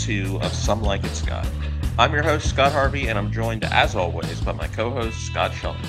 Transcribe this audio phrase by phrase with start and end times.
[0.00, 1.46] 202 of Some Like It Scott.
[1.98, 5.52] I'm your host, Scott Harvey, and I'm joined, as always, by my co host, Scott
[5.52, 5.84] Shelton.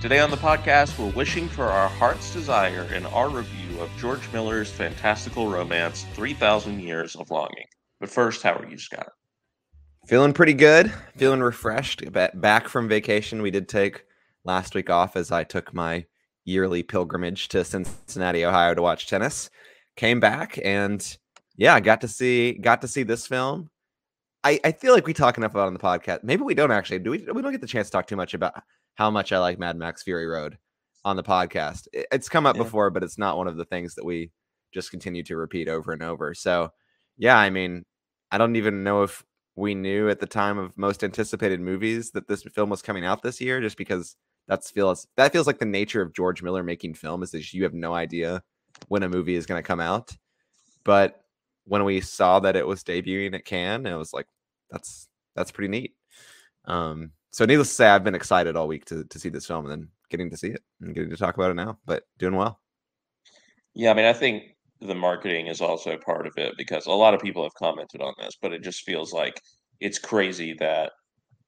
[0.00, 4.20] Today on the podcast, we're wishing for our heart's desire in our review of George
[4.32, 7.66] Miller's fantastical romance, 3,000 Years of Longing.
[7.98, 9.10] But first, how are you, Scott?
[10.06, 10.92] Feeling pretty good.
[11.16, 12.04] Feeling refreshed.
[12.12, 13.42] Back from vacation.
[13.42, 14.04] We did take
[14.44, 16.06] last week off as I took my
[16.44, 19.50] yearly pilgrimage to Cincinnati, Ohio to watch tennis.
[19.96, 21.18] Came back and
[21.60, 23.68] yeah, got to see got to see this film.
[24.42, 26.24] I, I feel like we talk enough about on the podcast.
[26.24, 27.00] Maybe we don't actually.
[27.00, 27.18] Do we?
[27.18, 28.54] We don't get the chance to talk too much about
[28.94, 30.56] how much I like Mad Max Fury Road
[31.04, 31.86] on the podcast.
[31.92, 32.62] It's come up yeah.
[32.62, 34.30] before, but it's not one of the things that we
[34.72, 36.32] just continue to repeat over and over.
[36.32, 36.70] So,
[37.18, 37.84] yeah, I mean,
[38.32, 39.22] I don't even know if
[39.54, 43.22] we knew at the time of most anticipated movies that this film was coming out
[43.22, 44.16] this year, just because
[44.48, 47.64] that's feels that feels like the nature of George Miller making film is that you
[47.64, 48.42] have no idea
[48.88, 50.16] when a movie is going to come out.
[50.84, 51.20] But
[51.70, 54.26] when we saw that it was debuting at Cannes, it was like,
[54.72, 55.94] that's that's pretty neat.
[56.64, 59.66] Um, so needless to say, I've been excited all week to to see this film
[59.66, 61.78] and then getting to see it and getting to talk about it now.
[61.86, 62.60] But doing well.
[63.72, 67.14] Yeah, I mean, I think the marketing is also part of it because a lot
[67.14, 69.40] of people have commented on this, but it just feels like
[69.78, 70.90] it's crazy that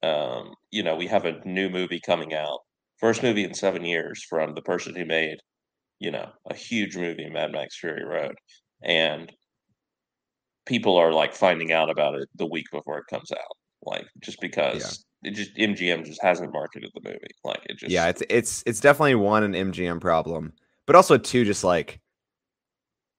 [0.04, 2.60] um, you know we have a new movie coming out,
[2.98, 5.38] first movie in seven years from the person who made
[5.98, 8.36] you know a huge movie, Mad Max Fury Road,
[8.84, 9.32] and
[10.66, 14.40] people are like finding out about it the week before it comes out, like just
[14.40, 17.18] because it just MGM just hasn't marketed the movie.
[17.44, 20.52] Like it just Yeah, it's it's it's definitely one an MGM problem.
[20.86, 22.00] But also two just like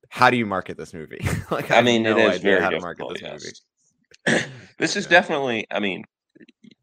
[0.09, 1.25] how do you market this movie?
[1.51, 3.61] like I, I mean no it is very how to market this yes.
[4.27, 4.45] movie.
[4.77, 5.11] this is yeah.
[5.11, 6.03] definitely I mean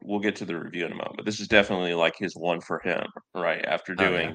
[0.03, 2.61] we'll get to the review in a moment, but this is definitely like his one
[2.61, 3.05] for him,
[3.35, 3.65] right?
[3.65, 4.35] After doing oh, yeah.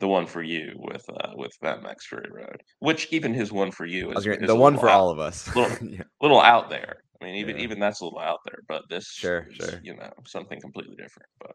[0.00, 2.62] The one for you with uh with Mad Max Fury Road.
[2.80, 5.54] Which even his one for you is, is the one for out, all of us.
[5.54, 6.02] little, yeah.
[6.20, 6.96] little out there.
[7.20, 7.62] I mean, even yeah.
[7.64, 9.80] even that's a little out there, but this sure, is, sure.
[9.82, 11.28] you know, something completely different.
[11.38, 11.52] But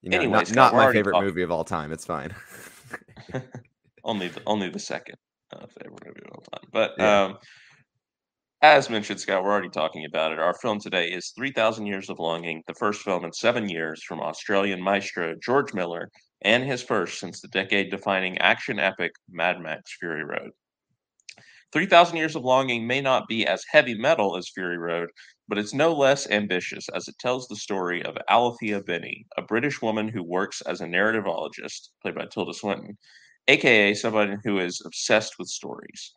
[0.00, 1.26] you know, anyways, not, not my favorite talking.
[1.26, 1.92] movie of all time.
[1.92, 2.32] It's fine.
[4.04, 5.16] only the, only the second
[5.52, 6.70] uh, favorite movie of all time.
[6.72, 7.22] But yeah.
[7.22, 7.38] um,
[8.62, 10.38] as mentioned, Scott, we're already talking about it.
[10.38, 14.20] Our film today is 3,000 Years of Longing, the first film in seven years from
[14.20, 16.10] Australian maestro George Miller,
[16.42, 20.50] and his first since the decade defining action epic Mad Max Fury Road.
[21.72, 25.10] 3,000 Years of Longing may not be as heavy metal as Fury Road,
[25.48, 29.82] but it's no less ambitious as it tells the story of Alithea Binnie, a British
[29.82, 32.96] woman who works as a narrativologist, played by Tilda Swinton,
[33.48, 36.14] aka someone who is obsessed with stories.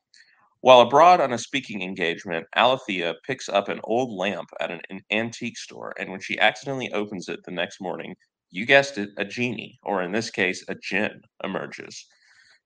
[0.62, 5.02] While abroad on a speaking engagement, Alithea picks up an old lamp at an, an
[5.12, 8.16] antique store, and when she accidentally opens it the next morning,
[8.51, 12.06] you guessed it, a genie, or in this case, a djinn, emerges.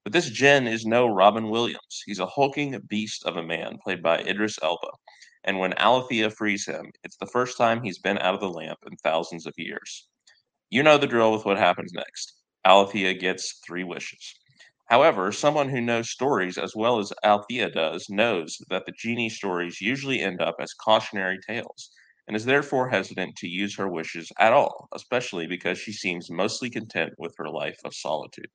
[0.04, 2.04] But this Djinn is no Robin Williams.
[2.06, 4.92] He's a hulking beast of a man played by Idris Elba.
[5.44, 8.80] And when Alithea frees him, it's the first time he's been out of the lamp
[8.88, 10.08] in thousands of years.
[10.70, 12.34] You know the drill with what happens next.
[12.66, 14.36] Alithea gets three wishes.
[14.90, 19.82] However, someone who knows stories as well as Althea does knows that the genie stories
[19.82, 21.90] usually end up as cautionary tales
[22.28, 26.70] and is therefore hesitant to use her wishes at all, especially because she seems mostly
[26.70, 28.50] content with her life of solitude.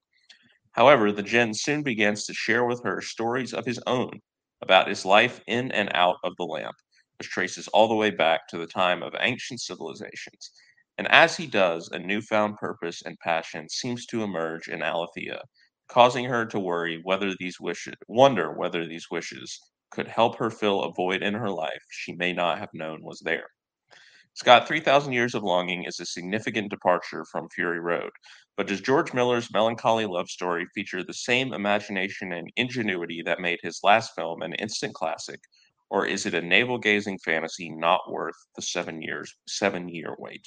[0.73, 4.21] However, the Djinn soon begins to share with her stories of his own
[4.61, 6.75] about his life in and out of the lamp,
[7.19, 10.51] which traces all the way back to the time of ancient civilizations.
[10.99, 15.43] And as he does, a newfound purpose and passion seems to emerge in Alithea,
[15.89, 19.61] causing her to worry whether these wishes wonder whether these wishes
[19.91, 23.21] could help her fill a void in her life she may not have known was
[23.21, 23.49] there.
[24.35, 28.11] Scott, 3,000 Years of Longing is a significant departure from Fury Road,
[28.57, 33.59] but does George Miller's melancholy love story feature the same imagination and ingenuity that made
[33.63, 35.41] his last film an instant classic,
[35.91, 40.47] or is it a navel-gazing fantasy not worth the seven years seven-year wait?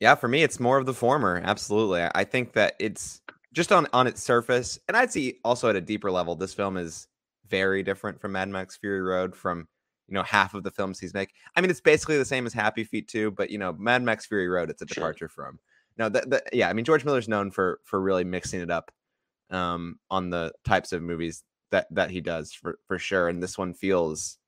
[0.00, 1.42] Yeah, for me, it's more of the former.
[1.44, 3.20] Absolutely, I think that it's
[3.52, 6.76] just on on its surface, and I'd see also at a deeper level, this film
[6.76, 7.08] is
[7.48, 9.66] very different from Mad Max Fury Road from
[10.08, 11.34] you know half of the films he's making.
[11.54, 14.26] I mean, it's basically the same as Happy Feet too, but you know, Mad Max
[14.26, 15.44] Fury Road, it's a departure sure.
[15.44, 15.58] from.
[15.98, 18.90] No, that, that yeah, I mean George Miller's known for for really mixing it up
[19.50, 23.58] um on the types of movies that that he does for for sure and this
[23.58, 24.38] one feels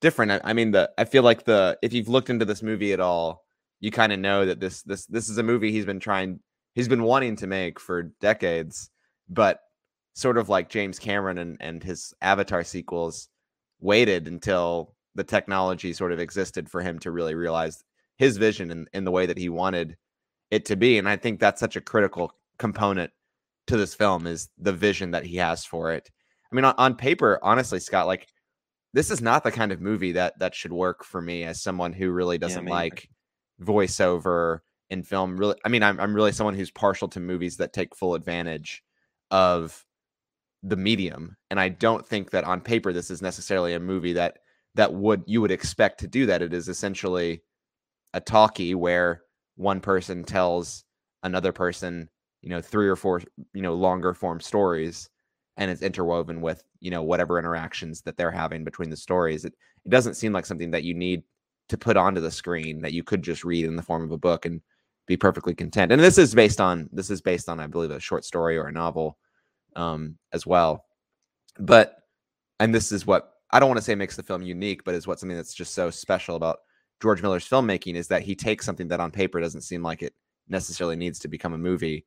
[0.00, 0.32] different.
[0.32, 3.00] I, I mean the I feel like the if you've looked into this movie at
[3.00, 3.44] all,
[3.80, 6.40] you kind of know that this this this is a movie he's been trying
[6.74, 8.90] he's been wanting to make for decades,
[9.28, 9.60] but
[10.14, 13.28] sort of like James Cameron and and his Avatar sequels
[13.80, 17.82] waited until the technology sort of existed for him to really realize
[18.16, 19.96] his vision in, in the way that he wanted
[20.50, 20.96] it to be.
[20.96, 23.10] And I think that's such a critical component
[23.66, 26.08] to this film is the vision that he has for it.
[26.50, 28.28] I mean, on, on paper, honestly, Scott, like
[28.94, 31.92] this is not the kind of movie that that should work for me as someone
[31.92, 33.08] who really doesn't yeah, like
[33.60, 35.36] voiceover in film.
[35.36, 38.82] Really, I mean, I'm I'm really someone who's partial to movies that take full advantage
[39.30, 39.84] of
[40.62, 44.38] the medium, and I don't think that on paper this is necessarily a movie that
[44.78, 46.40] that would you would expect to do that.
[46.40, 47.42] It is essentially
[48.14, 49.22] a talkie where
[49.56, 50.84] one person tells
[51.24, 52.08] another person,
[52.42, 53.20] you know, three or four,
[53.52, 55.10] you know, longer form stories
[55.56, 59.44] and it's interwoven with, you know, whatever interactions that they're having between the stories.
[59.44, 59.52] It
[59.84, 61.24] it doesn't seem like something that you need
[61.70, 64.16] to put onto the screen that you could just read in the form of a
[64.16, 64.62] book and
[65.08, 65.90] be perfectly content.
[65.90, 68.68] And this is based on this is based on I believe a short story or
[68.68, 69.18] a novel
[69.74, 70.84] um as well.
[71.58, 71.96] But
[72.60, 75.06] and this is what I don't want to say makes the film unique, but is
[75.06, 76.58] what something that's just so special about
[77.00, 80.14] George Miller's filmmaking is that he takes something that on paper doesn't seem like it
[80.48, 82.04] necessarily needs to become a movie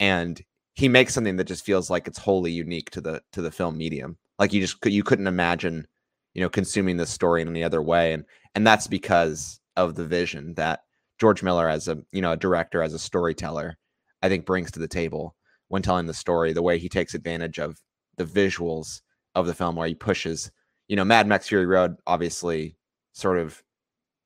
[0.00, 0.42] and
[0.74, 3.76] he makes something that just feels like it's wholly unique to the to the film
[3.76, 4.16] medium.
[4.38, 5.86] Like you just you couldn't imagine
[6.34, 8.24] you know consuming this story in any other way and
[8.54, 10.80] and that's because of the vision that
[11.20, 13.76] George Miller as a you know a director as a storyteller
[14.22, 15.36] I think brings to the table
[15.68, 17.80] when telling the story the way he takes advantage of
[18.16, 19.02] the visuals
[19.34, 20.50] of the film where he pushes
[20.92, 22.76] you know Mad Max Fury Road obviously
[23.14, 23.62] sort of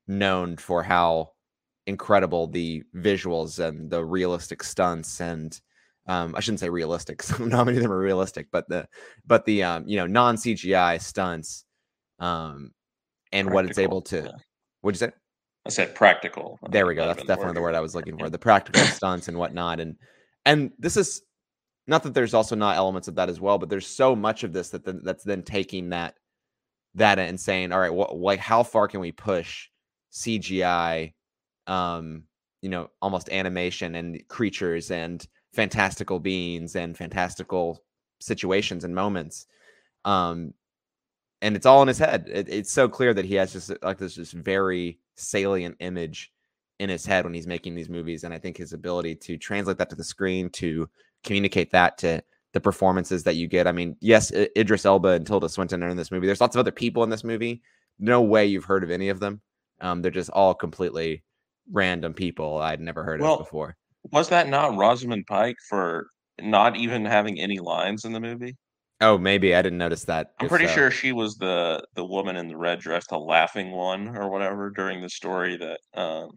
[0.08, 1.30] known for how
[1.86, 5.60] incredible the visuals and the realistic stunts and
[6.08, 7.22] um, I shouldn't say realistic.
[7.40, 8.88] Not many of them are realistic, but the
[9.24, 11.64] but the um, you know non CGI stunts
[12.18, 12.72] um,
[13.30, 14.16] and practical, what it's able to.
[14.16, 14.32] Yeah.
[14.80, 15.12] What'd you say?
[15.66, 16.58] I said practical.
[16.68, 17.06] There we go.
[17.06, 18.28] That's definitely the word I was looking for.
[18.28, 19.94] The practical stunts and whatnot, and
[20.44, 21.22] and this is
[21.86, 24.52] not that there's also not elements of that as well, but there's so much of
[24.52, 26.16] this that the, that's then taking that
[26.96, 29.68] that and saying, all right, what like how far can we push
[30.12, 31.12] CGI,
[31.66, 32.24] um,
[32.62, 37.82] you know, almost animation and creatures and fantastical beings and fantastical
[38.20, 39.46] situations and moments.
[40.04, 40.54] Um,
[41.42, 42.28] and it's all in his head.
[42.32, 46.32] It, it's so clear that he has just like this just very salient image
[46.78, 48.24] in his head when he's making these movies.
[48.24, 50.88] And I think his ability to translate that to the screen, to
[51.24, 52.22] communicate that to
[52.56, 53.66] the performances that you get.
[53.66, 56.26] I mean, yes, Idris Elba and Tilda Swinton are in this movie.
[56.26, 57.60] There's lots of other people in this movie.
[57.98, 59.42] No way you've heard of any of them.
[59.82, 61.22] Um, they're just all completely
[61.70, 63.76] random people I'd never heard well, of before.
[64.10, 66.06] Was that not Rosamund Pike for
[66.40, 68.56] not even having any lines in the movie?
[69.02, 70.28] Oh, maybe I didn't notice that.
[70.40, 70.72] I'm pretty so.
[70.72, 74.70] sure she was the the woman in the red dress, the laughing one or whatever
[74.70, 76.30] during the story that um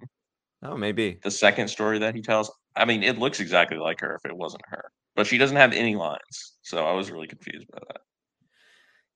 [0.61, 1.17] Oh, maybe.
[1.23, 2.51] The second story that he tells.
[2.75, 4.91] I mean, it looks exactly like her if it wasn't her.
[5.19, 6.53] But she doesn't have any lines.
[6.61, 7.99] So I was really confused by that.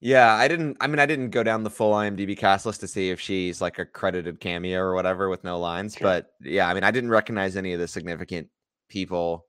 [0.02, 0.76] Yeah, I didn't.
[0.82, 3.62] I mean, I didn't go down the full IMDb cast list to see if she's
[3.62, 5.96] like a credited cameo or whatever with no lines.
[5.96, 6.06] Sure.
[6.06, 8.50] But yeah, I mean, I didn't recognize any of the significant
[8.90, 9.46] people.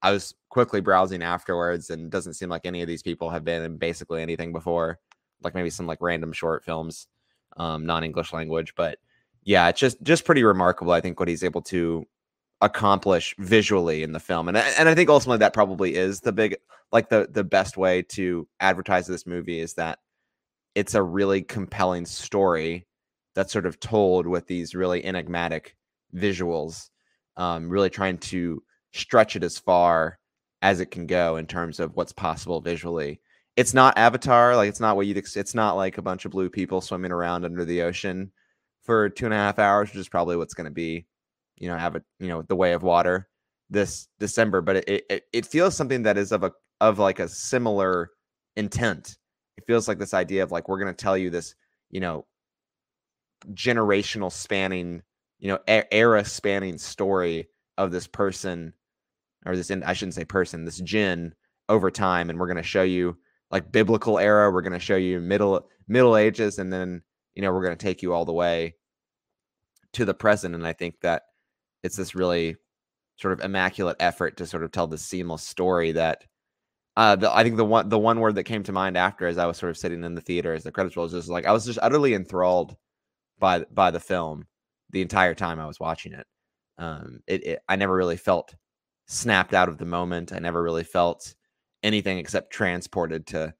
[0.00, 3.64] I was quickly browsing afterwards, and doesn't seem like any of these people have been
[3.64, 5.00] in basically anything before.
[5.42, 7.08] Like maybe some like random short films,
[7.56, 8.74] um, non-English language.
[8.76, 9.00] But
[9.42, 10.92] yeah, it's just just pretty remarkable.
[10.92, 12.06] I think what he's able to
[12.60, 16.56] accomplish visually in the film, and and I think ultimately that probably is the big
[16.92, 19.98] like the the best way to advertise this movie is that
[20.74, 22.86] it's a really compelling story
[23.34, 25.76] that's sort of told with these really enigmatic
[26.14, 26.90] visuals
[27.36, 30.18] um, really trying to stretch it as far
[30.62, 33.20] as it can go in terms of what's possible visually.
[33.56, 36.32] It's not avatar like it's not what you'd ex- it's not like a bunch of
[36.32, 38.32] blue people swimming around under the ocean
[38.82, 41.06] for two and a half hours which is probably what's going to be
[41.56, 43.28] you know have a you know the way of water
[43.70, 47.28] this december but it, it it feels something that is of a of like a
[47.28, 48.10] similar
[48.56, 49.18] intent.
[49.56, 51.54] It feels like this idea of like we're going to tell you this,
[51.90, 52.26] you know,
[53.52, 55.02] generational spanning,
[55.38, 57.48] you know, era spanning story
[57.78, 58.72] of this person
[59.44, 61.34] or this I shouldn't say person, this jinn
[61.68, 63.16] over time and we're going to show you
[63.50, 67.02] like biblical era, we're going to show you middle middle ages and then,
[67.34, 68.74] you know, we're going to take you all the way
[69.92, 71.22] to the present and I think that
[71.82, 72.56] it's this really
[73.16, 76.24] sort of immaculate effort to sort of tell this seamless story that
[76.96, 79.38] uh, the, I think the one the one word that came to mind after as
[79.38, 81.52] I was sort of sitting in the theater as the credits rolled just like I
[81.52, 82.76] was just utterly enthralled
[83.38, 84.46] by by the film
[84.90, 86.26] the entire time I was watching it.
[86.78, 88.54] Um, it, it I never really felt
[89.06, 90.32] snapped out of the moment.
[90.32, 91.34] I never really felt
[91.82, 93.54] anything except transported to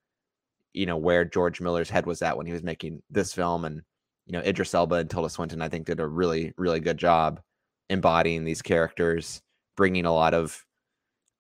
[0.73, 3.83] you know where George Miller's head was at when he was making this film, and
[4.27, 7.41] you know Idris Elba and Tilda Swinton I think did a really really good job
[7.91, 9.43] embodying these characters,
[9.77, 10.65] bringing a lot of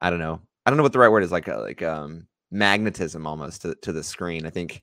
[0.01, 2.27] I don't know I don't know what the right word is like uh, like um
[2.51, 4.47] magnetism almost to, to the screen.
[4.47, 4.83] I think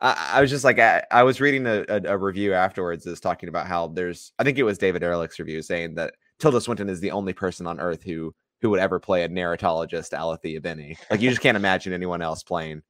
[0.00, 3.20] I, I was just like I, I was reading a, a, a, review afterwards that's
[3.20, 6.88] talking about how there's I think it was David Ehrlich's review saying that Tilda Swinton
[6.88, 10.96] is the only person on earth who who would ever play a narratologist Alithea Binnie.
[11.10, 12.82] Like you just can't imagine anyone else playing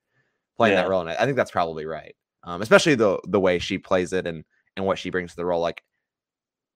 [0.57, 0.83] playing Yeah.
[0.83, 2.15] that role, and I I think that's probably right.
[2.45, 4.45] Um, especially the the way she plays it and
[4.77, 5.61] and what she brings to the role.
[5.61, 5.83] Like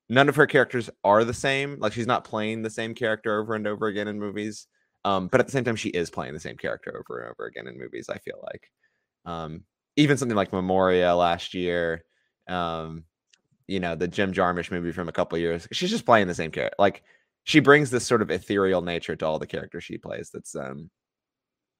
[0.08, 1.78] none of her characters are the same.
[1.78, 4.66] Like she's not playing the same character over and over again in movies.
[5.04, 7.46] Um, but at the same time, she is playing the same character over and over
[7.46, 8.08] again in movies.
[8.08, 8.70] I feel like,
[9.24, 9.64] um,
[9.96, 12.04] even something like Memoria last year,
[12.48, 13.04] um,
[13.66, 15.68] you know, the Jim Jarmusch movie from a couple years.
[15.72, 16.76] She's just playing the same character.
[16.78, 17.04] Like
[17.44, 20.30] she brings this sort of ethereal nature to all the characters she plays.
[20.32, 20.90] That's um,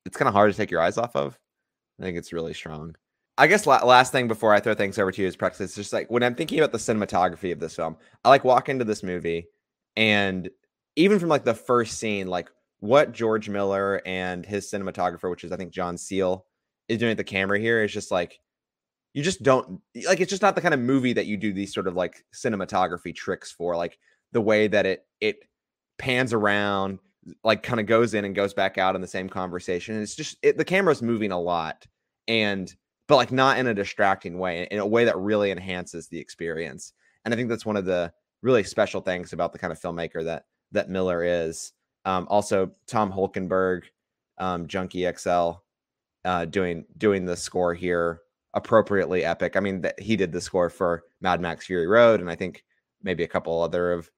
[0.07, 1.39] it's kind of hard to take your eyes off of.
[2.01, 2.95] I think it's really strong.
[3.39, 5.61] I guess la- last thing before I throw things over to you is practice.
[5.61, 8.69] It's just like when I'm thinking about the cinematography of this film, I like walk
[8.69, 9.47] into this movie
[9.97, 10.51] and
[10.97, 15.53] even from like the first scene, like what George Miller and his cinematographer, which is
[15.53, 16.45] I think John Seale,
[16.89, 18.41] is doing at the camera here is just like
[19.15, 21.73] you just don't like it's just not the kind of movie that you do these
[21.73, 23.99] sort of like cinematography tricks for like
[24.33, 25.45] the way that it it
[25.99, 26.99] pans around
[27.45, 30.15] like kind of goes in and goes back out in the same conversation and it's
[30.15, 31.87] just it, the camera's moving a lot
[32.27, 32.75] and
[33.09, 36.93] but like not in a distracting way in a way that really enhances the experience
[37.25, 38.13] and i think that's one of the
[38.43, 41.73] really special things about the kind of filmmaker that that miller is
[42.05, 43.83] um also tom holkenborg
[44.39, 45.53] um junkie xl
[46.25, 48.21] uh doing doing the score here
[48.55, 49.57] appropriately epic.
[49.57, 52.65] I mean that he did the score for mad max fury road and i think
[53.03, 54.11] maybe a couple other of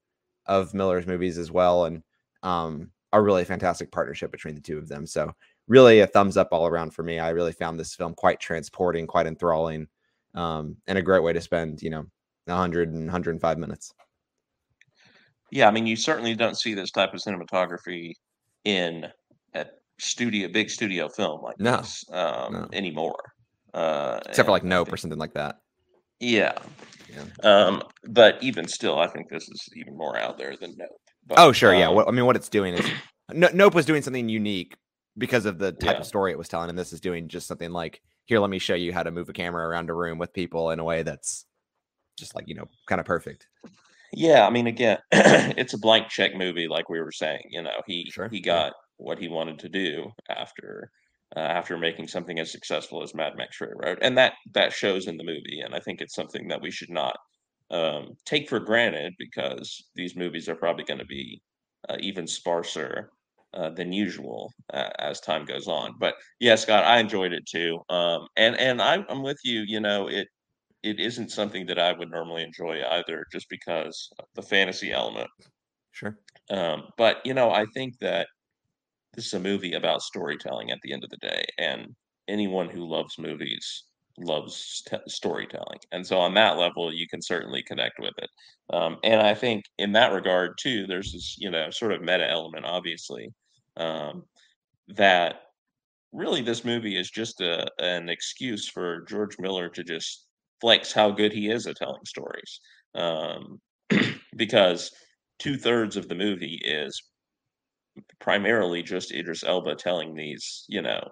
[0.46, 2.02] of miller's movies as well and
[2.42, 5.34] um a really fantastic partnership between the two of them so
[5.70, 9.06] really a thumbs up all around for me i really found this film quite transporting
[9.06, 9.86] quite enthralling
[10.34, 12.04] um and a great way to spend you know
[12.46, 13.94] 100 and 105 minutes
[15.52, 18.14] Yeah, I mean, you certainly don't see this type of cinematography
[18.64, 19.06] in
[19.54, 19.66] a
[19.98, 22.68] studio, big studio film like No, this um, no.
[22.72, 23.18] anymore.
[23.74, 25.60] Uh, except for like nope or something like that
[26.18, 26.56] Yeah.
[27.08, 27.24] Yeah.
[27.42, 30.88] Um, but even still, I think this is even more out there than Nope.
[31.26, 32.86] But, oh sure yeah um, what, i mean what it's doing is
[33.32, 34.74] nope was doing something unique
[35.18, 36.00] because of the type Yeah.
[36.00, 38.58] of story it was telling and this is doing just something like here let me
[38.58, 41.02] show you how to move a camera around a room with people in a way
[41.02, 41.46] that's
[42.18, 43.48] just like you know kind of perfect
[44.12, 47.42] Yeah, I mean, again, it's a blank check movie, like we were saying.
[47.50, 48.64] You know, he Sure, he yeah.
[48.64, 50.90] got what he wanted to do after
[51.36, 55.06] uh, after making something as successful as Mad Max Fury Road, and that that shows
[55.06, 55.60] in the movie.
[55.64, 57.16] And I think it's something that we should not
[57.70, 61.40] um, take for granted because these movies are probably going to be
[61.88, 63.10] uh, even sparser
[63.54, 65.94] uh, than usual uh, as time goes on.
[65.98, 69.62] But yeah, Scott, I enjoyed it too, um, and and I, I'm with you.
[69.66, 70.28] You know, it
[70.82, 75.28] it isn't something that I would normally enjoy either, just because of the fantasy element.
[75.92, 76.18] sure
[76.50, 78.28] Um, but you know, I think that
[79.14, 81.88] this is a movie about storytelling at the end of the day, and
[82.28, 83.84] anyone who loves movies
[84.24, 88.30] loves t- storytelling, and so on that level, you can certainly connect with it.
[88.72, 92.28] Um, and I think in that regard too, there's this you know sort of meta
[92.30, 93.28] element, obviously,
[93.76, 94.24] um,
[94.88, 95.36] that
[96.12, 100.26] really this movie is just a an excuse for George Miller to just
[100.60, 102.60] flex how good he is at telling stories.
[102.94, 103.60] Um,
[104.36, 104.90] because
[105.38, 107.00] two thirds of the movie is
[108.20, 111.02] primarily just Idris Elba telling these, you know,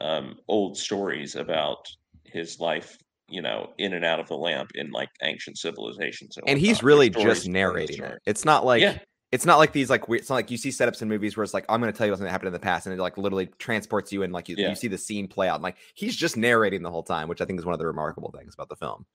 [0.00, 1.86] um, old stories about
[2.24, 2.98] his life,
[3.28, 6.36] you know, in and out of the lamp in like ancient civilizations.
[6.36, 8.98] And, and he's really just narrating it it's not like yeah,
[9.32, 11.42] it's not like these like weird it's not like you see setups in movies where
[11.44, 13.00] it's like i'm going to tell you something that happened in the past and it
[13.00, 14.68] like literally transports you and like you, Yeah.
[14.68, 17.40] you see the scene play out and like he's just narrating the whole time which
[17.40, 19.06] i think is one of the remarkable things about the film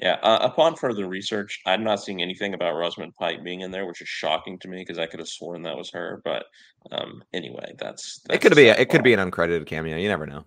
[0.00, 0.16] yeah.
[0.22, 4.00] Uh, upon further research, I'm not seeing anything about Rosamund Pike being in there, which
[4.00, 6.20] is shocking to me because I could have sworn that was her.
[6.24, 6.44] But
[6.92, 10.06] um, anyway, that's, that's it could be a, it could be an uncredited cameo you
[10.06, 10.44] never know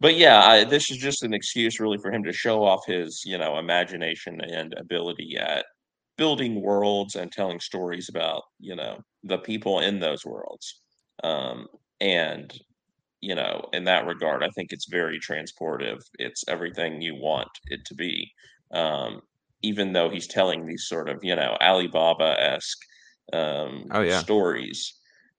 [0.00, 3.22] but yeah, I, this is just an excuse really for him to show off his,
[3.24, 5.66] you know, imagination and ability at
[6.16, 10.82] building worlds and telling stories about, you know, the people in those worlds.
[11.24, 11.66] Um,
[12.00, 12.52] and
[13.22, 16.00] you know, in that regard, I think it's very transportive.
[16.18, 18.30] It's everything you want it to be.
[18.72, 19.22] Um,
[19.62, 22.78] even though he's telling these sort of, you know, Ali Baba esque
[23.32, 24.20] um, Oh, yeah.
[24.20, 24.94] stories,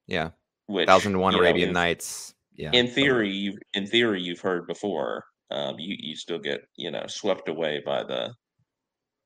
[0.08, 0.32] yeah
[0.68, 4.42] which thousand and one you know, arabian nights yeah in theory you in theory you've
[4.42, 8.34] heard before um you you still get you know swept away by the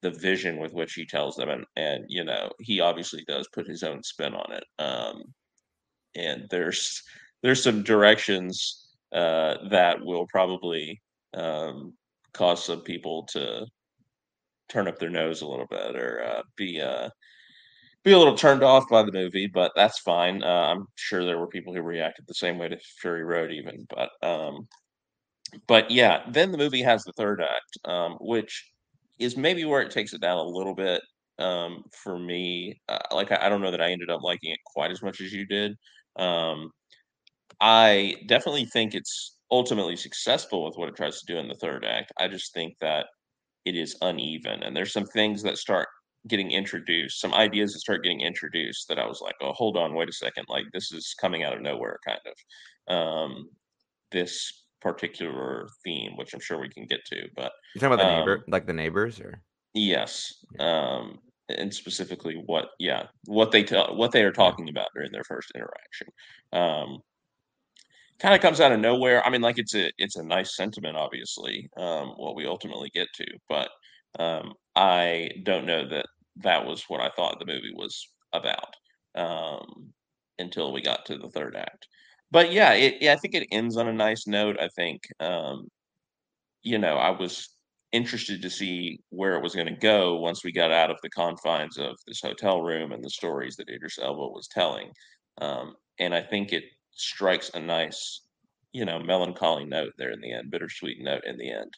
[0.02, 3.68] the vision with which he tells them and and you know he obviously does put
[3.68, 5.24] his own spin on it um
[6.16, 7.02] and there's
[7.42, 11.02] there's some directions uh that will probably
[11.34, 11.94] um
[12.34, 13.66] cause some people to
[14.70, 17.10] turn up their nose a little bit or uh, be uh
[18.04, 20.44] be a little turned off by the movie, but that's fine.
[20.44, 23.86] Uh, I'm sure there were people who reacted the same way to Fury Road, even.
[23.90, 24.68] But um,
[25.68, 28.72] but yeah, then the movie has the third act, um, which
[29.20, 31.02] is maybe where it takes it down a little bit
[31.40, 32.80] um, for me.
[32.90, 35.22] Uh, like I, I don't know that I ended up liking it quite as much
[35.22, 35.74] as you did.
[36.18, 36.72] Um,
[37.62, 41.86] I definitely think it's ultimately successful with what it tries to do in the third
[41.86, 42.12] act.
[42.20, 43.08] I just think that
[43.66, 45.88] it is uneven, and there's some things that start
[46.28, 49.96] getting introduced, some ideas that start getting introduced that I was like, "Oh, hold on,
[49.96, 52.94] wait a second, like this is coming out of nowhere," kind of.
[52.96, 53.50] Um,
[54.12, 58.08] this particular theme, which I'm sure we can get to, but you talking about the
[58.08, 63.96] neighbor, um, like the neighbors, or yes, um, and specifically what, yeah, what they tell,
[63.96, 66.08] what they are talking about during their first interaction.
[66.54, 67.00] Um,
[68.20, 69.26] kind of comes out of nowhere.
[69.26, 73.08] I mean, like it's a it's a nice sentiment, obviously, um, what we ultimately get
[73.16, 73.70] to, but
[74.20, 76.06] um, I don't know that
[76.38, 78.76] that was what I thought the movie was about
[79.16, 79.94] um,
[80.40, 81.88] until we got to the third act.
[82.32, 84.58] But yeah, it, yeah, I think it ends on a nice note.
[84.60, 85.68] I think um,
[86.64, 87.50] you know I was
[87.92, 91.10] interested to see where it was going to go once we got out of the
[91.10, 94.92] confines of this hotel room and the stories that Idris Elba was telling.
[95.42, 96.64] Um, and I think it
[96.94, 98.22] strikes a nice,
[98.72, 101.74] you know, melancholy note there in the end, bittersweet note in the end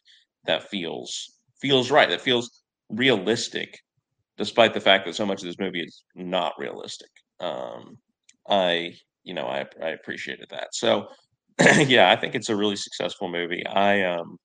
[0.45, 1.32] that feels
[1.63, 2.09] feels right.
[2.09, 3.79] That feels realistic,
[4.37, 7.09] despite the fact that so much of this movie is not realistic.
[7.39, 7.97] Um,
[8.49, 10.67] I, you know, I I appreciated that.
[10.73, 11.07] So,
[11.77, 13.65] yeah, I think it's a really successful movie.
[13.65, 14.37] I um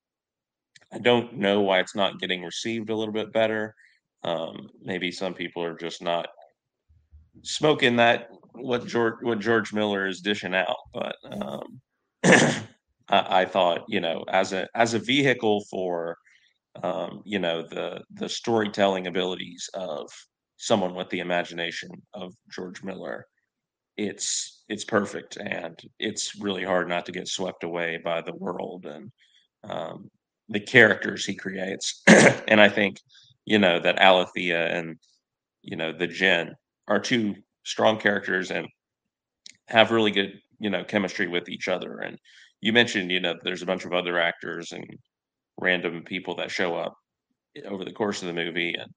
[0.92, 3.74] I don't know why it's not getting received a little bit better.
[4.22, 6.28] Um, maybe some people are just not
[7.42, 10.76] smoking that what George what George Miller is dishing out.
[10.94, 11.80] But um,
[12.24, 16.16] I, I thought, you know, as a as a vehicle for
[16.82, 20.10] um, you know the the storytelling abilities of
[20.56, 23.26] someone with the imagination of George Miller,
[23.96, 28.86] it's it's perfect, and it's really hard not to get swept away by the world
[28.86, 29.10] and
[29.64, 30.10] um,
[30.48, 32.02] the characters he creates.
[32.48, 33.00] and I think
[33.44, 34.96] you know that Alithea and
[35.62, 36.54] you know the Djinn
[36.88, 38.66] are two strong characters and
[39.68, 41.98] have really good you know chemistry with each other.
[41.98, 42.18] And
[42.60, 44.84] you mentioned you know there's a bunch of other actors and
[45.58, 46.94] random people that show up
[47.66, 48.90] over the course of the movie, and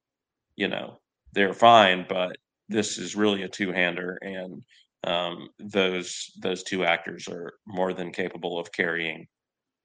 [0.55, 0.97] you know
[1.33, 2.35] they're fine, but
[2.69, 4.61] this is really a two-hander, and
[5.03, 9.27] um, those those two actors are more than capable of carrying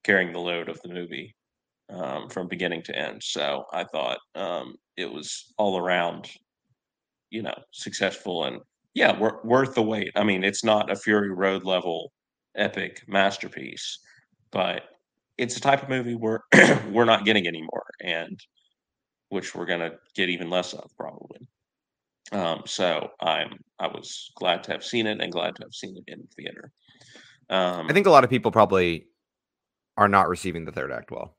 [0.05, 1.35] carrying the load of the movie
[1.91, 3.23] um, from beginning to end.
[3.23, 6.29] So I thought um, it was all around,
[7.31, 8.61] you know, successful and
[8.95, 10.11] yeah, wor- worth the wait.
[10.17, 12.13] I mean, it's not a Fury Road level
[12.57, 13.99] epic masterpiece,
[14.51, 14.83] but
[15.39, 16.43] it's a type of movie where
[16.91, 18.39] we're not getting anymore, and
[19.29, 21.39] which we're gonna get even less of probably.
[22.33, 25.97] Um, so I'm I was glad to have seen it and glad to have seen
[25.97, 26.73] it in theater.
[27.49, 29.07] I Um, think a lot of people probably
[29.97, 31.37] are not receiving the third act well.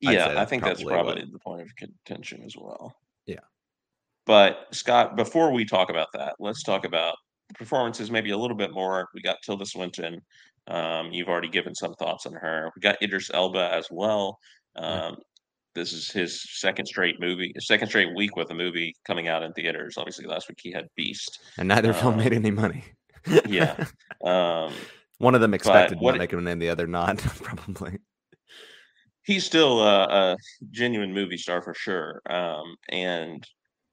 [0.00, 1.32] Yeah, I think that's probably what.
[1.32, 2.94] the point of contention as well.
[3.26, 3.40] Yeah.
[4.26, 7.16] But Scott, before we talk about that, let's talk about
[7.54, 9.08] performances maybe a little bit more.
[9.14, 10.20] We got Tilda Swinton.
[10.68, 12.70] Um, you've already given some thoughts on her.
[12.74, 14.38] We got Idris Elba as well.
[14.76, 15.06] Yeah.
[15.06, 15.16] Um,
[15.74, 19.52] this is his second straight movie, second straight week with a movie coming out in
[19.52, 19.96] theaters.
[19.98, 21.38] Obviously, last week he had Beast.
[21.58, 22.84] And neither film made Um, any money.
[23.46, 23.84] yeah.
[24.24, 24.72] Um,
[25.18, 27.98] One of them expected to make a name, the other not, probably.
[29.24, 30.36] he's still a, a
[30.70, 32.22] genuine movie star for sure.
[32.28, 33.44] Um, and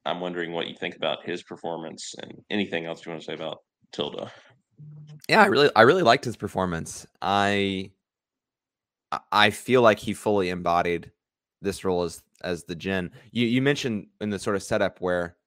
[0.05, 3.33] I'm wondering what you think about his performance and anything else you want to say
[3.33, 3.57] about
[3.91, 4.31] Tilda.
[5.29, 7.07] Yeah, I really I really liked his performance.
[7.21, 7.91] I
[9.31, 11.11] I- feel like he fully embodied
[11.61, 13.11] this role as as the Djinn.
[13.31, 15.37] You you mentioned in the sort of setup where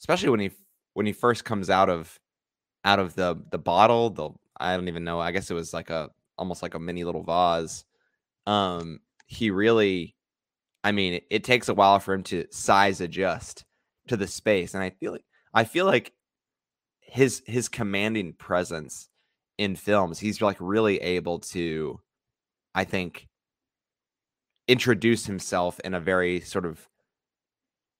[0.00, 0.50] especially when he
[0.94, 2.18] when he first comes out of
[2.84, 5.90] out of the the bottle, the I don't even know, I guess it was like
[5.90, 7.84] a almost like a mini little vase.
[8.46, 10.16] Um he really
[10.84, 13.64] I mean, it, it takes a while for him to size adjust
[14.08, 15.24] to the space and I feel like
[15.54, 16.12] I feel like
[17.16, 19.08] his his commanding presence
[19.56, 21.98] in films, he's like really able to
[22.74, 23.26] I think
[24.68, 26.88] introduce himself in a very sort of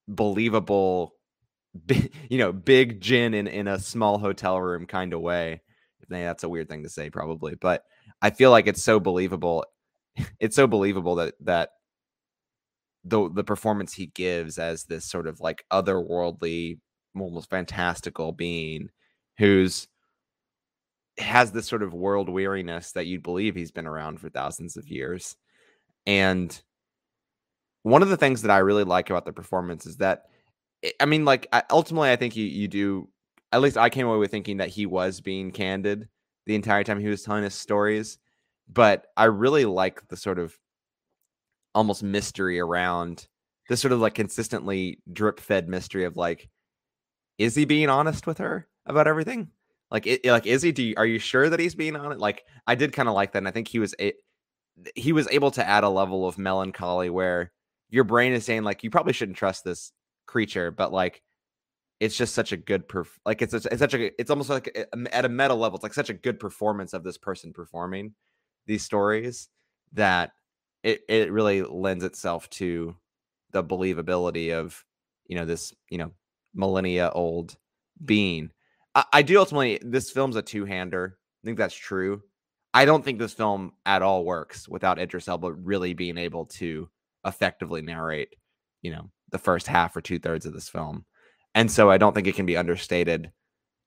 [0.07, 1.15] believable
[2.29, 5.63] you know big jinn in in a small hotel room kind of way.
[6.09, 7.83] That's a weird thing to say probably but
[8.23, 9.65] i feel like it's so believable
[10.39, 11.71] it's so believable that that
[13.03, 16.79] the the performance he gives as this sort of like otherworldly
[17.19, 18.89] almost fantastical being
[19.39, 19.89] who's
[21.19, 24.89] has this sort of world weariness that you'd believe he's been around for thousands of
[24.89, 25.37] years
[26.07, 26.63] and
[27.83, 30.25] one of the things that I really like about the performance is that,
[30.85, 33.09] I- I mean, like ultimately, I think you you do.
[33.53, 36.09] At least I came away with thinking that he was being candid
[36.47, 38.19] the entire time he was telling his stories.
[38.69, 40.59] But I really like the sort of
[41.75, 43.27] almost mystery around
[43.69, 46.49] this sort of like consistently drip fed mystery of like,
[47.39, 49.51] is he being honest with her about everything?
[49.91, 50.73] Like, it, like is he?
[50.73, 52.19] Do you, are you sure that he's being on it?
[52.19, 53.95] Like, I did kind of like that, and I think he was.
[53.99, 54.17] It,
[54.95, 57.51] he was able to add a level of melancholy where
[57.89, 59.93] your brain is saying like you probably shouldn't trust this
[60.27, 61.23] creature, but like
[62.01, 64.85] it's just such a good perf- like it's, it's such a it's almost like eh,
[65.13, 68.15] at a meta level it's like such a good performance of this person performing
[68.67, 69.49] these stories
[69.93, 70.33] that
[70.83, 72.95] it it really lends itself to
[73.53, 74.85] the believability of
[75.27, 76.13] you know this you know
[76.55, 77.57] millennia old
[78.05, 78.51] being
[78.97, 81.17] I, I do ultimately this film's a two-hander.
[81.17, 82.23] I think that's true.
[82.75, 86.89] I don't think this film at all works without idris elba really being able to
[87.25, 88.35] effectively narrate
[88.83, 91.05] you know the first half or two-thirds of this film.
[91.55, 93.33] And so I don't think it can be understated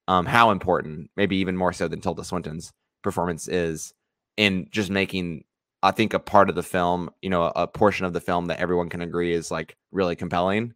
[0.10, 3.94] um, how important, maybe even more so than Tilda Swinton's performance is
[4.38, 5.44] in just making,
[5.84, 8.60] I think, a part of the film, you know, a, portion of the film that
[8.60, 10.74] everyone can agree is like really compelling,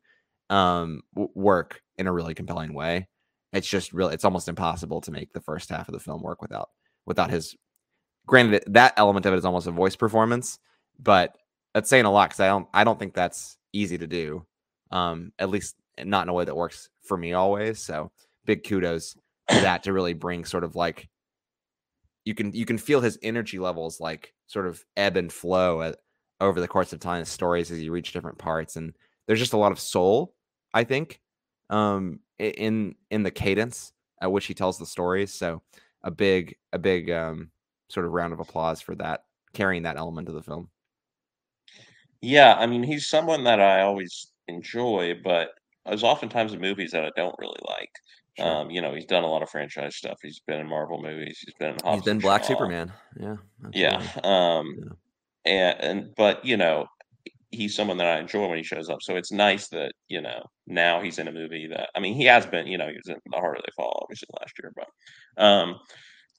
[0.51, 3.07] um, work in a really compelling way.
[3.53, 6.41] It's just really, it's almost impossible to make the first half of the film work
[6.41, 6.69] without
[7.05, 7.55] without his.
[8.25, 10.59] Granted, that element of it is almost a voice performance,
[10.99, 11.37] but
[11.73, 14.45] that's saying a lot because I don't, I don't think that's easy to do.
[14.91, 17.79] Um, at least not in a way that works for me always.
[17.79, 18.11] So
[18.45, 19.15] big kudos
[19.49, 21.09] to that to really bring sort of like
[22.25, 25.97] you can you can feel his energy levels like sort of ebb and flow at,
[26.39, 28.93] over the course of time stories as you reach different parts and
[29.27, 30.33] there's just a lot of soul
[30.73, 31.19] i think
[31.69, 32.19] um
[32.51, 35.61] in in the cadence at which he tells the stories so
[36.03, 37.49] a big a big um
[37.89, 40.69] sort of round of applause for that carrying that element of the film
[42.21, 45.51] yeah i mean he's someone that i always enjoy but
[45.85, 47.91] there's oftentimes in movies that I don't really like.
[48.37, 48.47] Sure.
[48.47, 50.17] Um, you know, he's done a lot of franchise stuff.
[50.21, 51.39] He's been in Marvel movies.
[51.45, 52.49] He's been in Hobbs He's been Black Shaw.
[52.49, 52.91] Superman.
[53.19, 53.35] Yeah.
[53.73, 54.01] Yeah.
[54.23, 54.91] Um, yeah.
[55.45, 56.87] And, and but you know,
[57.53, 59.01] he's someone that I enjoy when he shows up.
[59.01, 62.25] So it's nice that you know now he's in a movie that I mean he
[62.25, 62.67] has been.
[62.67, 65.79] You know, he was in The Harder They Fall obviously last year, but um,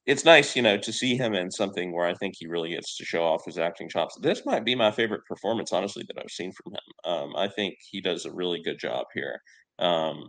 [0.06, 2.96] it's nice, you know, to see him in something where I think he really gets
[2.98, 4.18] to show off his acting chops.
[4.20, 7.12] This might be my favorite performance, honestly, that I've seen from him.
[7.12, 9.40] Um, I think he does a really good job here.
[9.78, 10.28] Um,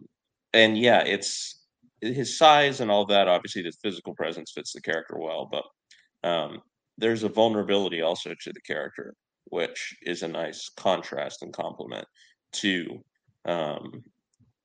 [0.53, 1.65] and yeah, it's
[2.01, 3.27] his size and all that.
[3.27, 6.61] Obviously, his physical presence fits the character well, but um,
[6.97, 9.13] there's a vulnerability also to the character,
[9.45, 12.07] which is a nice contrast and complement
[12.53, 13.03] to,
[13.45, 14.03] um,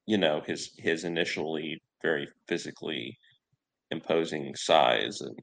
[0.07, 3.19] you know, his his initially very physically
[3.91, 5.39] imposing size and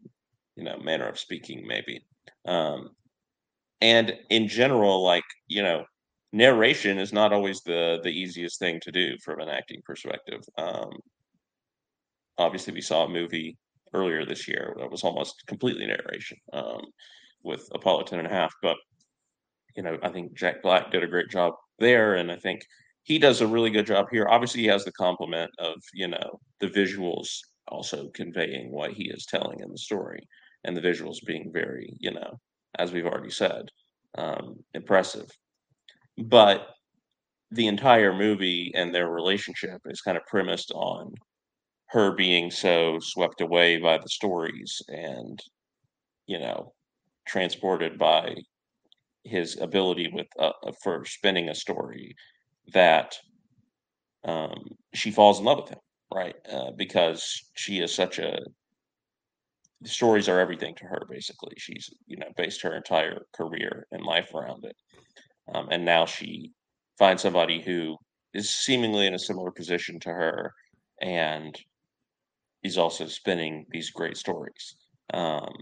[0.55, 2.01] you know manner of speaking maybe.
[2.45, 2.91] Um
[3.81, 5.85] and in general like you know
[6.33, 10.41] narration is not always the the easiest thing to do from an acting perspective.
[10.57, 10.91] Um
[12.37, 13.57] obviously we saw a movie
[13.93, 16.81] earlier this year that was almost completely narration um
[17.43, 18.77] with apollo 10 and a half but
[19.77, 22.61] you know i think jack black did a great job there and i think
[23.07, 24.27] he does a really good job here.
[24.29, 27.29] Obviously he has the compliment of you know the visuals
[27.69, 30.19] also conveying what he is telling in the story
[30.65, 32.37] and the visuals being very you know
[32.77, 33.69] as we've already said
[34.17, 35.29] um, impressive.
[36.17, 36.67] But
[37.51, 41.13] the entire movie and their relationship is kind of premised on
[41.87, 45.39] her being so swept away by the stories and
[46.27, 46.73] you know
[47.25, 48.35] transported by
[49.27, 50.51] his ability with uh,
[50.83, 52.15] for spinning a story
[52.73, 53.15] that
[54.25, 54.63] um,
[54.93, 55.79] she falls in love with him
[56.13, 56.35] right?
[56.49, 58.39] Uh, because she is such a
[59.85, 61.05] stories are everything to her.
[61.09, 64.75] Basically, she's you know based her entire career and life around it,
[65.53, 66.51] um, and now she
[66.97, 67.97] finds somebody who
[68.33, 70.53] is seemingly in a similar position to her,
[71.01, 71.57] and
[72.61, 74.75] he's also spinning these great stories.
[75.13, 75.53] Um,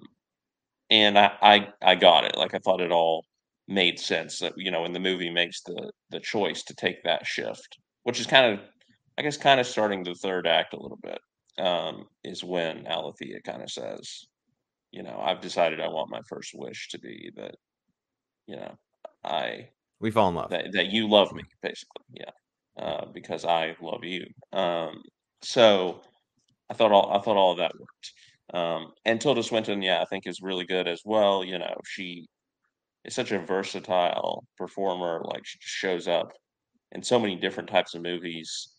[0.89, 2.37] and I, I I got it.
[2.37, 3.25] Like I thought it all
[3.67, 7.25] made sense that you know when the movie makes the the choice to take that
[7.25, 8.65] shift, which is kind of
[9.17, 11.19] I guess kind of starting the third act a little bit
[11.57, 14.25] um, is when Alithea kind of says,
[14.91, 17.55] you know, I've decided I want my first wish to be that,
[18.47, 18.75] you know,
[19.23, 23.75] I we fall in love that, that you love me basically, yeah, uh, because I
[23.81, 24.25] love you.
[24.53, 25.01] Um,
[25.41, 26.01] so
[26.69, 28.13] I thought all I thought all of that worked.
[28.53, 31.43] Um, and Tilda Swinton, yeah, I think is really good as well.
[31.43, 32.27] You know, she
[33.05, 35.21] is such a versatile performer.
[35.25, 36.31] Like she just shows up
[36.91, 38.75] in so many different types of movies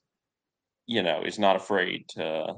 [0.87, 2.55] you know, is not afraid to,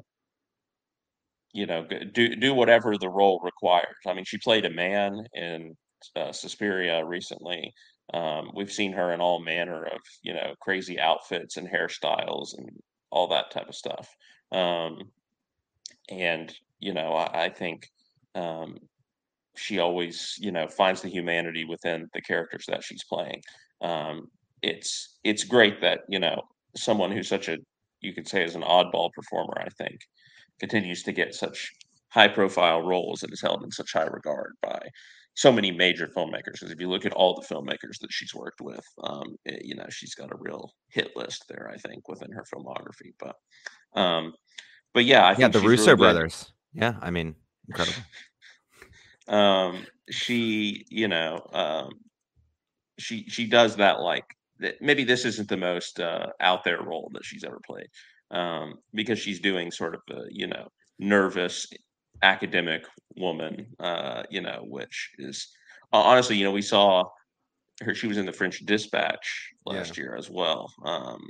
[1.53, 3.97] you know, do do whatever the role requires.
[4.07, 5.77] I mean, she played a man in
[6.15, 7.73] uh, Suspiria recently.
[8.13, 12.69] Um, we've seen her in all manner of, you know, crazy outfits and hairstyles and
[13.11, 14.09] all that type of stuff.
[14.53, 14.99] Um,
[16.11, 17.89] and you know, I, I think
[18.35, 18.77] um,
[19.59, 23.43] she always, you know, finds the humanity within the characters that she's playing.
[23.81, 24.29] Um,
[24.63, 26.43] it's it's great that you know
[26.77, 27.59] someone who's such a
[28.01, 29.99] you could say is an oddball performer, I think,
[30.61, 31.73] continues to get such
[32.11, 34.81] high profile roles and is held in such high regard by
[35.35, 36.55] so many major filmmakers.
[36.55, 39.75] Because if you look at all the filmmakers that she's worked with, um, it, you
[39.75, 41.71] know, she's got a real hit list there.
[41.73, 44.33] I think within her filmography, but um,
[44.95, 46.53] but yeah, I yeah, the Russo really brothers.
[46.73, 47.35] Yeah, I mean,
[47.69, 48.03] incredible.
[49.29, 51.91] Um, she, you know, um,
[52.99, 54.25] she she does that like
[54.61, 54.81] that.
[54.81, 57.89] Maybe this isn't the most uh, out there role that she's ever played,
[58.31, 61.67] um, because she's doing sort of a you know nervous
[62.23, 62.85] academic
[63.17, 65.49] woman, uh, you know, which is
[65.93, 67.05] honestly, you know, we saw
[67.83, 67.95] her.
[67.95, 70.05] She was in the French Dispatch last yeah.
[70.05, 71.21] year as well, um,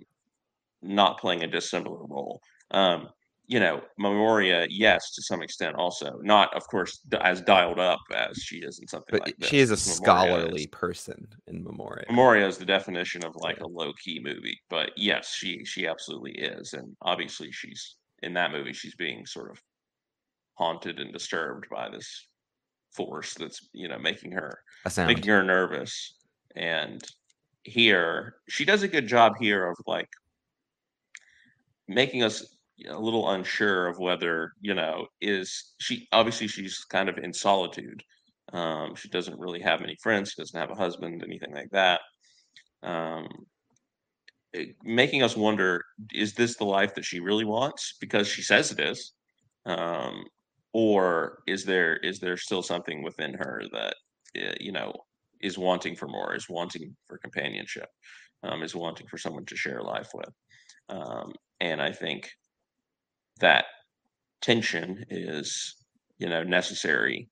[0.82, 2.40] not playing a dissimilar role.
[2.70, 3.08] Um,
[3.48, 8.36] you know, Memoria, yes, to some extent, also not, of course, as dialed up as
[8.36, 9.48] she is in something but like this.
[9.48, 10.66] She is a scholarly is.
[10.66, 12.04] person in Memoria.
[12.10, 13.64] Memoria is the definition of like yeah.
[13.64, 18.52] a low key movie, but yes, she she absolutely is, and obviously she's in that
[18.52, 18.74] movie.
[18.74, 19.58] She's being sort of
[20.52, 22.28] haunted and disturbed by this
[22.92, 24.60] force that's you know making her
[24.98, 26.16] making her nervous,
[26.54, 27.02] and
[27.62, 30.10] here she does a good job here of like
[31.88, 32.57] making us
[32.88, 38.02] a little unsure of whether you know is she obviously she's kind of in solitude
[38.52, 42.00] um, she doesn't really have many friends she doesn't have a husband anything like that
[42.82, 43.26] um,
[44.52, 47.94] it, making us wonder is this the life that she really wants?
[48.00, 49.12] Because she says it is
[49.66, 50.24] um,
[50.72, 53.94] or is there is there still something within her that
[54.36, 54.92] eh, you know
[55.40, 57.88] is wanting for more is wanting for companionship
[58.42, 60.30] um, is wanting for someone to share life with
[60.88, 62.30] um, and i think
[63.40, 63.66] that
[64.40, 65.74] tension is
[66.18, 67.28] you know necessary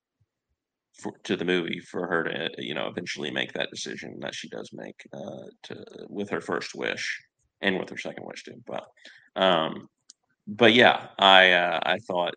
[1.01, 4.49] for, to the movie for her to you know eventually make that decision that she
[4.49, 7.21] does make uh, to with her first wish
[7.61, 8.63] and with her second wish too.
[8.67, 8.85] But
[9.37, 9.89] um,
[10.47, 12.35] but yeah, I uh, I thought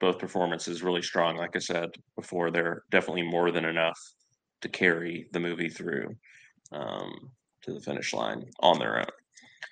[0.00, 1.36] both performances really strong.
[1.36, 3.98] Like I said before, they're definitely more than enough
[4.62, 6.08] to carry the movie through
[6.72, 7.12] um,
[7.62, 9.06] to the finish line on their own.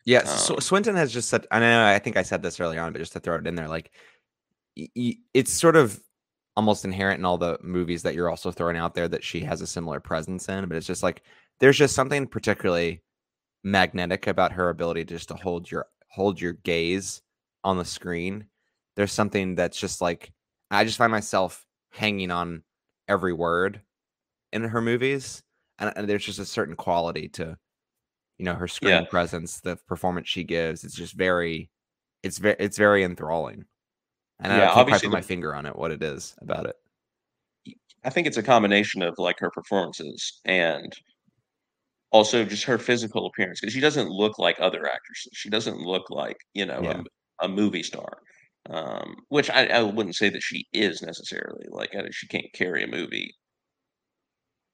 [0.05, 1.47] Yeah, so um, Swinton has just said.
[1.51, 1.87] I know.
[1.87, 3.91] I think I said this early on, but just to throw it in there, like
[4.77, 6.01] it's sort of
[6.57, 9.61] almost inherent in all the movies that you're also throwing out there that she has
[9.61, 10.67] a similar presence in.
[10.69, 11.23] But it's just like
[11.61, 13.03] there's just something particularly
[13.65, 17.21] magnetic about her ability just to hold your hold your gaze
[17.65, 18.47] on the screen.
[18.95, 20.33] There's something that's just like
[20.71, 22.63] I just find myself hanging on
[23.09, 23.81] every word
[24.53, 25.43] in her movies,
[25.79, 27.59] and, and there's just a certain quality to
[28.39, 29.05] you know her screen yeah.
[29.05, 31.71] presence the performance she gives it's just very
[32.23, 33.65] it's very it's very enthralling
[34.41, 36.77] and yeah, i can't quite put my finger on it what it is about it
[38.05, 40.93] i think it's a combination of like her performances and
[42.13, 46.09] also just her physical appearance because she doesn't look like other actresses she doesn't look
[46.11, 47.03] like you know yeah.
[47.41, 48.19] a, a, movie star
[48.71, 52.89] um, which I, I wouldn't say that she is necessarily like she can't carry a
[52.89, 53.35] movie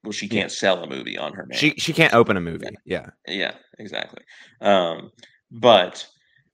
[0.03, 0.57] well, she can't yeah.
[0.57, 1.59] sell a movie on her name.
[1.59, 2.67] She she can't open a movie.
[2.85, 3.07] Yeah.
[3.27, 4.23] Yeah, yeah exactly.
[4.61, 5.11] Um,
[5.51, 6.07] but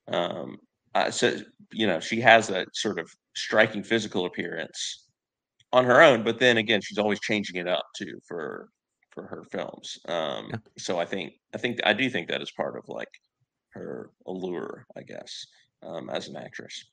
[0.09, 0.59] um,
[0.95, 1.39] uh, so
[1.73, 5.07] you know, she has a sort of striking physical appearance
[5.73, 8.71] on her own, but then again, she's always changing it up too for
[9.11, 9.99] for her films.
[10.09, 10.57] Um, yeah.
[10.79, 13.11] So I think I think I do think that is part of like
[13.71, 15.47] her allure, I guess,
[15.83, 16.85] um, as an actress.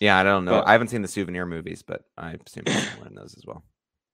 [0.00, 0.52] Yeah, I don't know.
[0.52, 3.44] But, I haven't seen the souvenir movies, but I assume she's one of those as
[3.46, 3.62] well.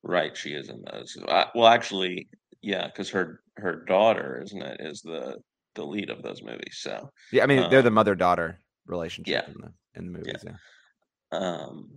[0.03, 1.17] Right, she is in those.
[1.55, 2.29] Well, actually,
[2.63, 5.39] yeah, because her her daughter, isn't it, is the
[5.75, 6.79] the lead of those movies.
[6.81, 9.47] So yeah, I mean um, they're the um mother daughter relationship yeah.
[9.47, 10.45] in the in the movies.
[10.45, 10.53] Yeah.
[11.33, 11.39] yeah.
[11.39, 11.91] Um,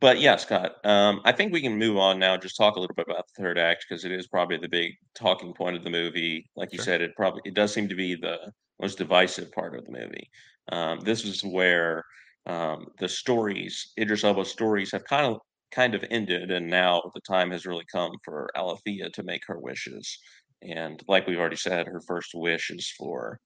[0.00, 2.36] but yeah, Scott, um, I think we can move on now.
[2.36, 4.94] Just talk a little bit about the third act because it is probably the big
[5.14, 6.50] talking point of the movie.
[6.56, 6.86] Like you sure.
[6.86, 10.28] said, it probably it does seem to be the most divisive part of the movie.
[10.70, 12.04] Um, this is where
[12.46, 15.40] um, the stories, Idris Elba's stories, have kind of
[15.72, 19.58] kind of ended, and now the time has really come for Alithea to make her
[19.58, 20.18] wishes.
[20.62, 23.38] And like we've already said, her first wish is for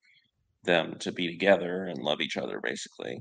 [0.65, 3.21] them to be together and love each other, basically,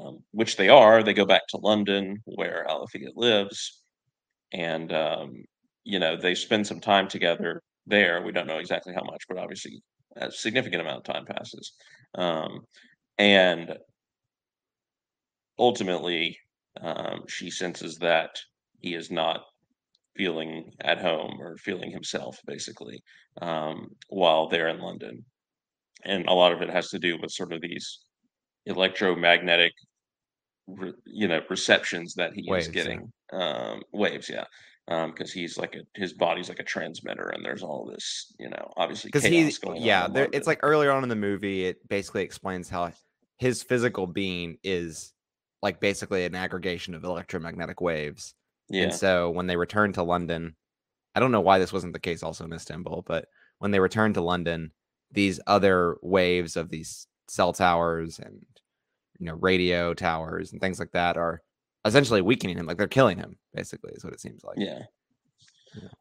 [0.00, 1.02] um, which they are.
[1.02, 3.82] They go back to London, where Alithea lives,
[4.52, 5.44] and um,
[5.84, 8.22] you know they spend some time together there.
[8.22, 9.80] We don't know exactly how much, but obviously
[10.16, 11.72] a significant amount of time passes,
[12.16, 12.60] um,
[13.18, 13.76] and
[15.58, 16.38] ultimately
[16.80, 18.30] um, she senses that
[18.80, 19.42] he is not
[20.16, 23.02] feeling at home or feeling himself, basically,
[23.42, 25.24] um, while they're in London.
[26.04, 28.00] And a lot of it has to do with sort of these
[28.66, 29.72] electromagnetic,
[30.66, 33.12] re- you know, receptions that he waves, is getting.
[33.32, 33.38] Yeah.
[33.38, 34.44] Um, waves, yeah.
[34.86, 38.48] Because um, he's like a his body's like a transmitter, and there's all this, you
[38.48, 40.06] know, obviously because he's yeah.
[40.06, 42.92] There, it's like earlier on in the movie, it basically explains how
[43.38, 45.12] his physical being is
[45.62, 48.34] like basically an aggregation of electromagnetic waves.
[48.68, 48.84] Yeah.
[48.84, 50.56] And so when they return to London,
[51.14, 53.26] I don't know why this wasn't the case also in Istanbul, but
[53.58, 54.72] when they returned to London,
[55.10, 58.44] these other waves of these cell towers and
[59.18, 61.40] you know radio towers and things like that are
[61.84, 64.82] essentially weakening him like they're killing him basically is what it seems like yeah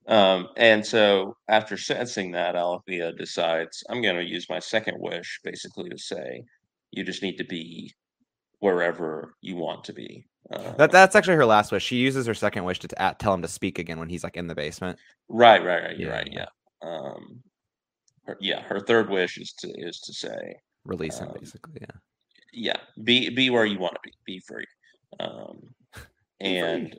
[0.07, 5.39] um, and so after sensing that, Alithea decides, I'm going to use my second wish
[5.43, 6.43] basically to say,
[6.91, 7.93] you just need to be
[8.65, 10.25] wherever you want to be.
[10.51, 11.83] Uh, that that's actually her last wish.
[11.83, 14.37] She uses her second wish to t- tell him to speak again when he's like
[14.37, 14.99] in the basement.
[15.27, 15.97] Right, right, right.
[15.97, 16.15] You're yeah.
[16.15, 16.29] right.
[16.31, 16.45] Yeah.
[16.81, 17.41] Um,
[18.25, 18.61] her, yeah.
[18.61, 21.79] Her third wish is to is to say release him, um, basically.
[21.81, 21.95] Yeah
[22.55, 24.13] yeah, be be where you want to be.
[24.25, 24.65] Be free.
[25.19, 25.61] Um,
[26.39, 26.97] and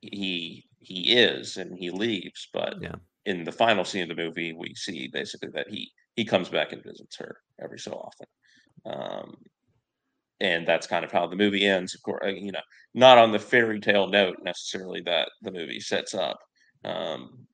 [0.00, 2.48] he he is, and he leaves.
[2.52, 2.96] But yeah.
[3.24, 6.72] in the final scene of the movie, we see basically that he he comes back
[6.72, 8.26] and visits her every so often.
[8.84, 9.36] Um,
[10.40, 11.94] and that's kind of how the movie ends.
[11.94, 12.60] Of course, uh, you know,
[12.94, 16.38] not on the fairy tale note necessarily that the movie sets up,
[16.84, 17.46] um,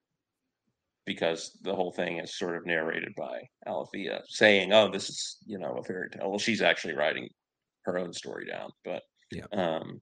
[1.04, 5.58] because the whole thing is sort of narrated by Alithea saying, "Oh, this is you
[5.58, 7.28] know a fairy tale." Well, she's actually writing
[7.84, 9.46] her own story down, but yeah.
[9.52, 10.00] Um,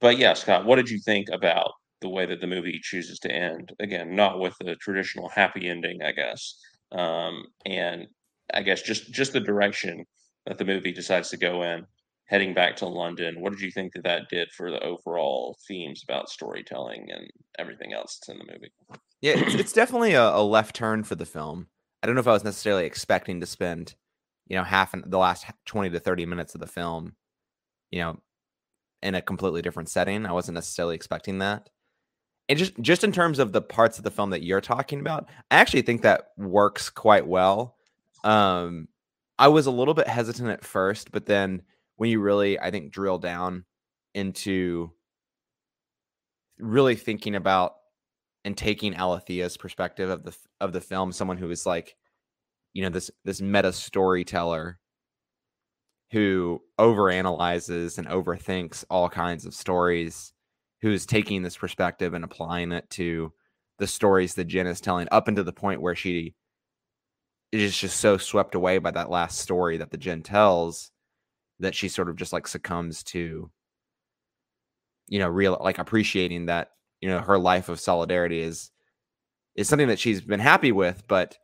[0.00, 3.32] but yeah, Scott, what did you think about the way that the movie chooses to
[3.32, 3.72] end?
[3.78, 6.58] Again, not with the traditional happy ending, I guess,
[6.90, 8.08] um, and
[8.52, 10.04] I guess just just the direction
[10.46, 11.86] that the movie decides to go in
[12.32, 13.40] heading back to London.
[13.40, 17.28] What did you think that that did for the overall themes about storytelling and
[17.58, 18.72] everything else that's in the movie?
[19.20, 21.68] Yeah, it's, it's definitely a, a, left turn for the film.
[22.02, 23.96] I don't know if I was necessarily expecting to spend,
[24.48, 27.16] you know, half an, the last 20 to 30 minutes of the film,
[27.90, 28.18] you know,
[29.02, 30.24] in a completely different setting.
[30.24, 31.68] I wasn't necessarily expecting that.
[32.48, 35.28] And just just in terms of the parts of the film that you're talking about,
[35.50, 37.76] I actually think that works quite well.
[38.24, 38.88] Um,
[39.42, 41.62] I was a little bit hesitant at first, but then
[41.96, 43.64] when you really, I think, drill down
[44.14, 44.92] into
[46.60, 47.72] really thinking about
[48.44, 51.96] and taking Alithea's perspective of the of the film, someone who is like,
[52.72, 54.78] you know, this this meta storyteller
[56.12, 60.32] who overanalyzes and overthinks all kinds of stories,
[60.82, 63.32] who's taking this perspective and applying it to
[63.80, 66.36] the stories that Jinn is telling up into the point where she
[67.52, 70.90] is just so swept away by that last story that the Jinn tells
[71.60, 73.50] that she sort of just like succumbs to
[75.08, 78.70] you know real like appreciating that you know her life of solidarity is
[79.54, 81.36] is something that she's been happy with but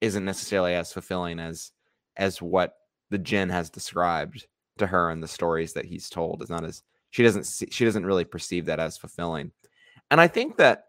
[0.00, 1.72] isn't necessarily as fulfilling as
[2.16, 2.74] as what
[3.10, 4.46] the Jinn has described
[4.78, 6.42] to her and the stories that he's told.
[6.42, 9.50] Is not as she doesn't see, she doesn't really perceive that as fulfilling.
[10.10, 10.84] And i think that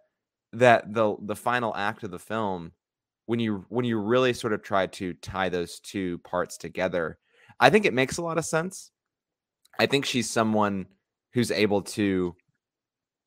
[0.53, 2.71] that the the final act of the film
[3.31, 7.17] when you when you really sort of try to tie those two parts together
[7.61, 8.91] I think it makes a lot of sense.
[9.79, 10.87] I think she's someone
[11.33, 12.35] who's able to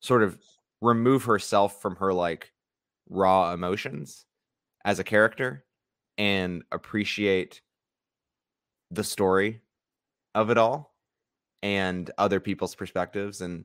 [0.01, 0.37] sort of
[0.81, 2.51] remove herself from her like
[3.09, 4.25] raw emotions
[4.83, 5.63] as a character
[6.17, 7.61] and appreciate
[8.91, 9.61] the story
[10.35, 10.93] of it all
[11.63, 13.63] and other people's perspectives and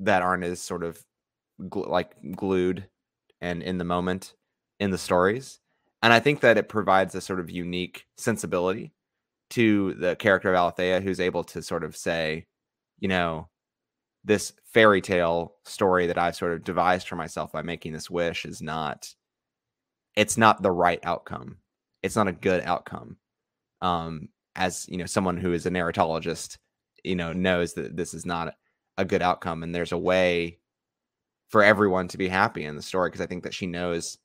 [0.00, 1.02] that aren't as sort of
[1.62, 2.88] gl- like glued
[3.40, 4.34] and in the moment
[4.80, 5.60] in the stories
[6.02, 8.92] and i think that it provides a sort of unique sensibility
[9.50, 12.46] to the character of Alithea, who's able to sort of say,
[12.98, 13.48] you know,
[14.24, 18.44] this fairy tale story that I've sort of devised for myself by making this wish
[18.44, 19.12] is not,
[20.16, 21.58] it's not the right outcome.
[22.02, 23.16] It's not a good outcome.
[23.82, 26.58] Um, as you know, someone who is a narratologist,
[27.02, 28.54] you know, knows that this is not
[28.98, 30.58] a good outcome, and there's a way
[31.48, 34.18] for everyone to be happy in the story because I think that she knows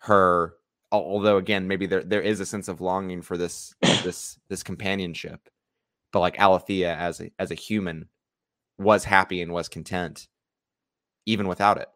[0.00, 0.54] her
[0.92, 3.74] although again maybe there there is a sense of longing for this
[4.04, 5.48] this this companionship
[6.12, 8.08] but like alithea as a as a human
[8.78, 10.28] was happy and was content
[11.24, 11.88] even without it.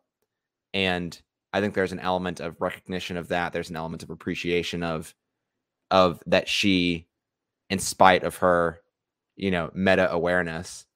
[0.75, 1.21] And
[1.53, 5.15] i think there's an element of recognition of that there's an element of appreciation of
[5.91, 7.07] of that she
[7.69, 8.81] in spite of her
[9.37, 10.87] you know meta awareness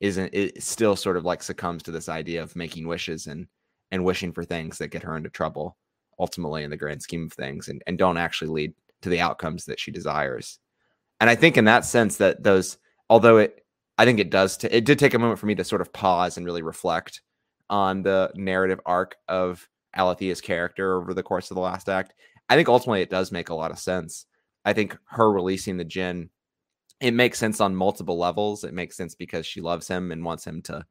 [0.00, 3.46] isn't it still sort of like succumbs to this idea of making wishes and
[3.90, 5.76] and wishing for things that get her into trouble
[6.18, 9.64] ultimately in the grand scheme of things and, and don't actually lead to the outcomes
[9.66, 10.58] that she desires.
[11.20, 13.64] And I think in that sense that those, although it,
[13.98, 15.92] I think it does, t- it did take a moment for me to sort of
[15.92, 17.22] pause and really reflect
[17.70, 22.14] on the narrative arc of Alithea's character over the course of the last act.
[22.48, 24.26] I think ultimately it does make a lot of sense.
[24.64, 26.30] I think her releasing the jinn,
[27.00, 28.64] it makes sense on multiple levels.
[28.64, 30.84] It makes sense because she loves him and wants him to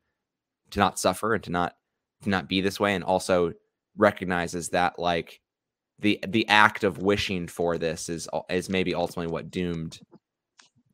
[0.72, 1.76] to not suffer and to not
[2.24, 3.54] to not be this way, and also
[3.98, 5.40] recognizes that like
[6.00, 10.00] the the act of wishing for this is is maybe ultimately what doomed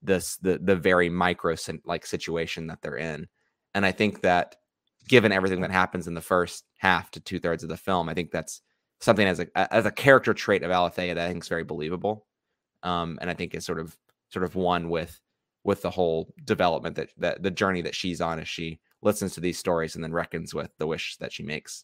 [0.01, 3.27] this the the very micro like situation that they're in
[3.73, 4.55] and i think that
[5.09, 8.13] given everything that happens in the first half to two thirds of the film, I
[8.13, 8.61] think that's
[9.01, 12.25] something as a as a character trait of Alithea that I think is very believable,
[12.83, 13.97] um, and I think is sort of
[14.29, 15.19] sort of one with
[15.65, 19.41] with the whole development that that the journey that she's on as she listens to
[19.41, 21.83] these stories and then reckons with the wish that she makes.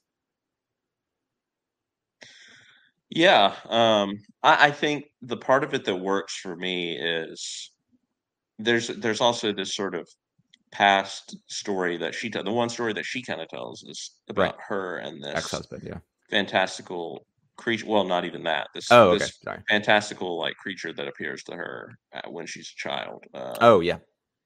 [3.16, 7.72] Yeah, um, I, I think the part of it that works for me is
[8.60, 10.08] there's there's also this sort of
[10.72, 12.44] past story that she tells.
[12.44, 14.64] The one story that she kind of tells is about right.
[14.68, 16.00] her and this ex-husband, yeah,
[16.30, 17.86] fantastical creature.
[17.88, 18.68] Well, not even that.
[18.76, 19.20] This oh, okay.
[19.20, 19.60] this Sorry.
[19.70, 23.24] fantastical like creature that appears to her uh, when she's a child.
[23.34, 24.00] Uh, oh yeah.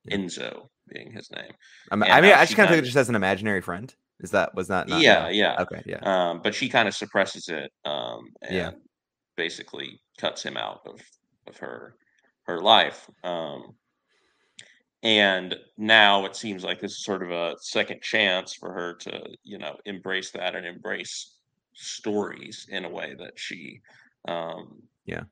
[0.06, 0.16] yeah.
[0.16, 1.54] Enzo being his name.
[1.90, 3.92] Um, I mean, I just kind of think it just as an imaginary friend.
[4.22, 4.88] Is that was that?
[4.88, 5.56] Not, yeah, yeah.
[5.60, 6.00] Okay, yeah.
[6.02, 7.72] Um, but she kind of suppresses it.
[7.86, 8.72] Um, and yeah.
[9.38, 11.00] Basically, cuts him out of
[11.48, 11.96] of her
[12.44, 13.10] her life.
[13.24, 13.76] Um,
[15.02, 19.30] and now it seems like this is sort of a second chance for her to,
[19.44, 21.38] you know, embrace that and embrace
[21.74, 23.80] stories in a way that she,
[24.28, 25.24] um, yeah,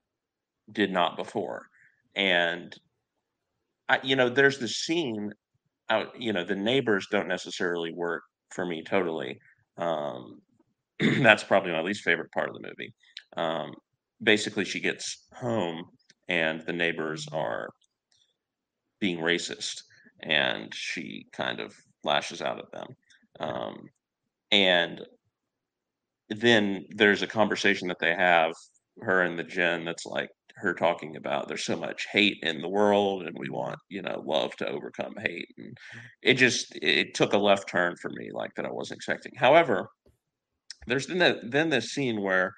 [0.71, 1.67] did not before.
[2.15, 2.73] And
[3.89, 5.33] I, you know, there's the scene
[5.89, 6.19] out.
[6.19, 9.39] You know, the neighbors don't necessarily work for me totally.
[9.77, 10.41] Um,
[10.99, 12.93] that's probably my least favorite part of the movie.
[13.35, 13.73] Um,
[14.21, 15.85] basically, she gets home
[16.27, 17.69] and the neighbors are
[18.99, 19.83] being racist,
[20.21, 21.73] and she kind of
[22.03, 22.87] lashes out at them.
[23.39, 23.75] Um,
[24.51, 25.01] and
[26.29, 28.53] then there's a conversation that they have,
[29.01, 32.67] her and the Jinn, that's like her talking about there's so much hate in the
[32.67, 35.77] world and we want you know love to overcome hate and
[36.23, 39.31] it just it took a left turn for me like that i wasn't expecting.
[39.35, 39.87] However
[40.87, 42.53] there's then the, then this scene where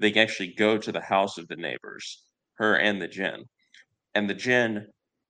[0.00, 2.22] they actually go to the house of the neighbors
[2.58, 3.44] her and the Jinn
[4.14, 4.86] and the Jinn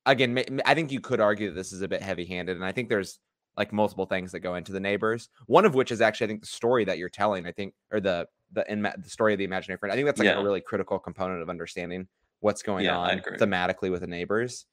[0.07, 2.73] again i think you could argue that this is a bit heavy handed and i
[2.73, 3.19] think there's
[3.57, 5.31] like multiple things that go into the neighbors.
[5.47, 8.01] One of which is actually i think the story that you're telling i think or
[8.01, 9.92] the the in the story of the imaginary friend.
[9.92, 10.38] I think that's like yeah.
[10.38, 12.09] a really critical component of understanding
[12.40, 14.66] what's going yeah, on thematically with the neighbors.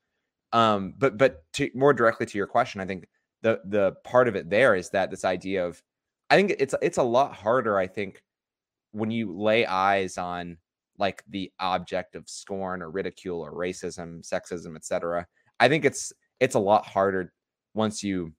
[0.52, 3.08] Um, but but to more directly to your question, I think
[3.42, 5.82] the the part of it there is that this idea of
[6.30, 8.24] I think it's it's a lot harder, I think,
[8.92, 10.58] when you lay eyes on
[11.00, 15.28] like the object of scorn or ridicule or racism, sexism, etc.
[15.60, 17.34] I think it's it's a lot harder
[17.74, 18.34] once you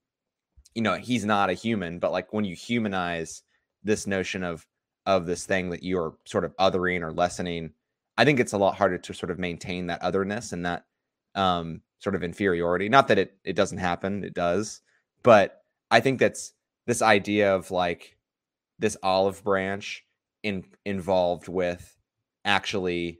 [0.73, 3.43] you know he's not a human, but like when you humanize
[3.83, 4.65] this notion of
[5.05, 7.71] of this thing that you're sort of othering or lessening,
[8.17, 10.85] I think it's a lot harder to sort of maintain that otherness and that
[11.35, 12.89] um, sort of inferiority.
[12.89, 14.81] Not that it it doesn't happen, it does,
[15.23, 16.53] but I think that's
[16.87, 18.17] this idea of like
[18.79, 20.05] this olive branch
[20.43, 21.97] in involved with
[22.45, 23.19] actually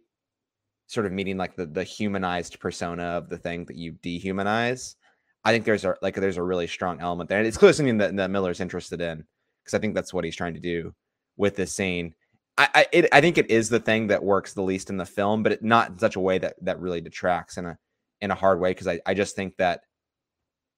[0.88, 4.96] sort of meeting like the the humanized persona of the thing that you dehumanize.
[5.44, 7.98] I think there's a like there's a really strong element there, and it's clearly something
[8.00, 9.26] that, that Miller's interested in
[9.64, 10.94] because I think that's what he's trying to do
[11.38, 12.14] with this scene.
[12.58, 15.06] I I, it, I think it is the thing that works the least in the
[15.06, 17.78] film, but it, not in such a way that that really detracts in a
[18.22, 19.82] in a hard way because I, I just think that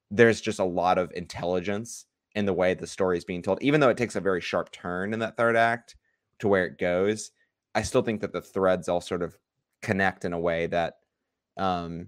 [0.09, 2.05] there's just a lot of intelligence
[2.35, 4.71] in the way the story is being told, even though it takes a very sharp
[4.71, 5.95] turn in that third act
[6.39, 7.31] to where it goes.
[7.75, 9.37] I still think that the threads all sort of
[9.81, 10.95] connect in a way that,
[11.57, 12.07] um,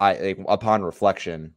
[0.00, 1.54] I like, upon reflection,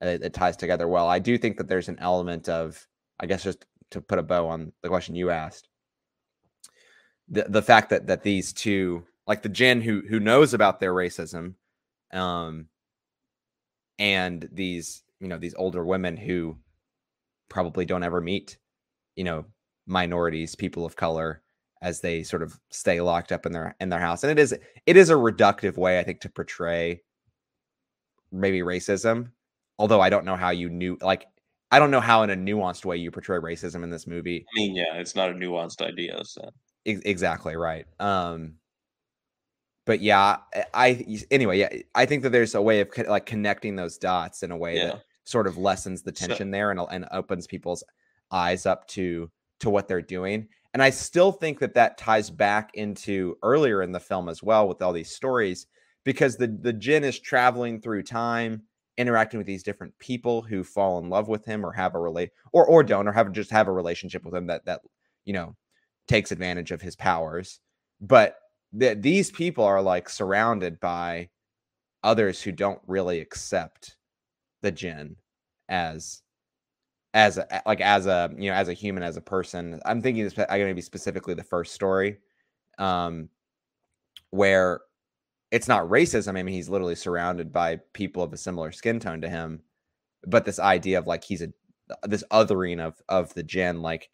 [0.00, 1.08] it, it ties together well.
[1.08, 2.86] I do think that there's an element of,
[3.20, 5.68] I guess, just to put a bow on the question you asked,
[7.28, 10.92] the the fact that that these two, like the Jinn who who knows about their
[10.92, 11.54] racism,
[12.12, 12.68] um,
[13.98, 16.56] and these you know these older women who
[17.48, 18.58] probably don't ever meet,
[19.16, 19.44] you know,
[19.86, 21.40] minorities, people of color,
[21.80, 24.54] as they sort of stay locked up in their in their house, and it is
[24.86, 27.00] it is a reductive way, I think, to portray
[28.32, 29.30] maybe racism.
[29.78, 31.26] Although I don't know how you knew like
[31.74, 34.46] I don't know how in a nuanced way you portray racism in this movie.
[34.54, 36.20] I mean, yeah, it's not a nuanced idea.
[36.22, 36.50] So
[36.84, 37.84] exactly right.
[37.98, 38.58] Um,
[39.84, 40.36] but yeah,
[40.72, 44.52] I anyway, yeah, I think that there's a way of like connecting those dots in
[44.52, 44.86] a way yeah.
[44.86, 47.82] that sort of lessens the tension so, there and and opens people's
[48.30, 50.46] eyes up to to what they're doing.
[50.74, 54.68] And I still think that that ties back into earlier in the film as well
[54.68, 55.66] with all these stories
[56.04, 58.62] because the the Jinn is traveling through time
[58.96, 62.30] interacting with these different people who fall in love with him or have a relate
[62.52, 64.80] or or don't or have just have a relationship with him that that
[65.24, 65.54] you know
[66.06, 67.60] takes advantage of his powers.
[68.00, 68.36] But
[68.72, 71.30] that these people are like surrounded by
[72.02, 73.96] others who don't really accept
[74.62, 75.16] the Jinn
[75.68, 76.22] as
[77.14, 79.80] as a, like as a you know as a human as a person.
[79.84, 82.18] I'm thinking this i'm going to be specifically the first story
[82.78, 83.28] um
[84.30, 84.80] where
[85.50, 86.36] it's not racism.
[86.36, 89.62] I mean, he's literally surrounded by people of a similar skin tone to him.
[90.26, 91.48] But this idea of like he's a
[92.04, 94.10] this othering of of the Jinn, like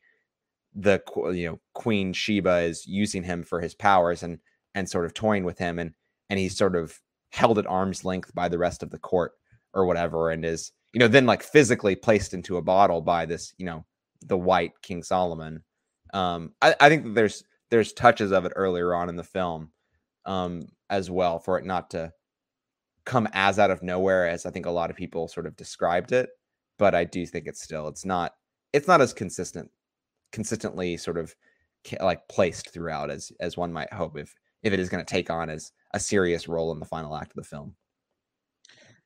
[0.74, 1.00] the
[1.32, 4.38] you know Queen Sheba is using him for his powers and
[4.74, 5.92] and sort of toying with him, and
[6.28, 7.00] and he's sort of
[7.30, 9.32] held at arm's length by the rest of the court
[9.72, 13.54] or whatever, and is you know then like physically placed into a bottle by this
[13.56, 13.84] you know
[14.22, 15.62] the white King Solomon.
[16.12, 19.70] Um, I, I think there's there's touches of it earlier on in the film
[20.24, 22.12] um, as well for it not to
[23.04, 26.12] come as out of nowhere as I think a lot of people sort of described
[26.12, 26.28] it.
[26.78, 28.32] But I do think it's still it's not
[28.72, 29.70] it's not as consistent
[30.32, 31.34] consistently sort of
[32.00, 35.30] like placed throughout as as one might hope if if it is going to take
[35.30, 37.74] on as a serious role in the final act of the film.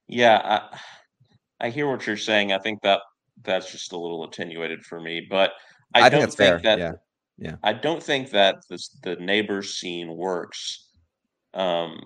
[0.06, 2.52] Yeah, I, I hear what you're saying.
[2.52, 3.00] I think that
[3.42, 5.52] that's just a little attenuated for me, but
[5.94, 6.92] I, I don't think, think that yeah.
[7.38, 7.56] yeah.
[7.62, 10.83] I don't think that this the neighbors scene works
[11.54, 12.00] um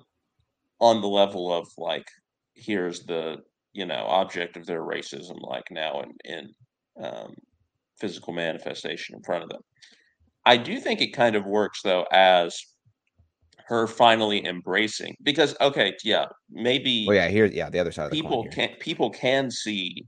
[0.80, 2.06] on the level of like
[2.54, 3.36] here's the
[3.72, 6.48] you know object of their racism like now in in
[7.04, 7.34] um,
[7.98, 9.60] physical manifestation in front of them.
[10.44, 12.58] I do think it kind of works though as
[13.66, 18.46] her finally embracing because okay yeah maybe oh yeah here yeah the other side people
[18.50, 20.06] can people can see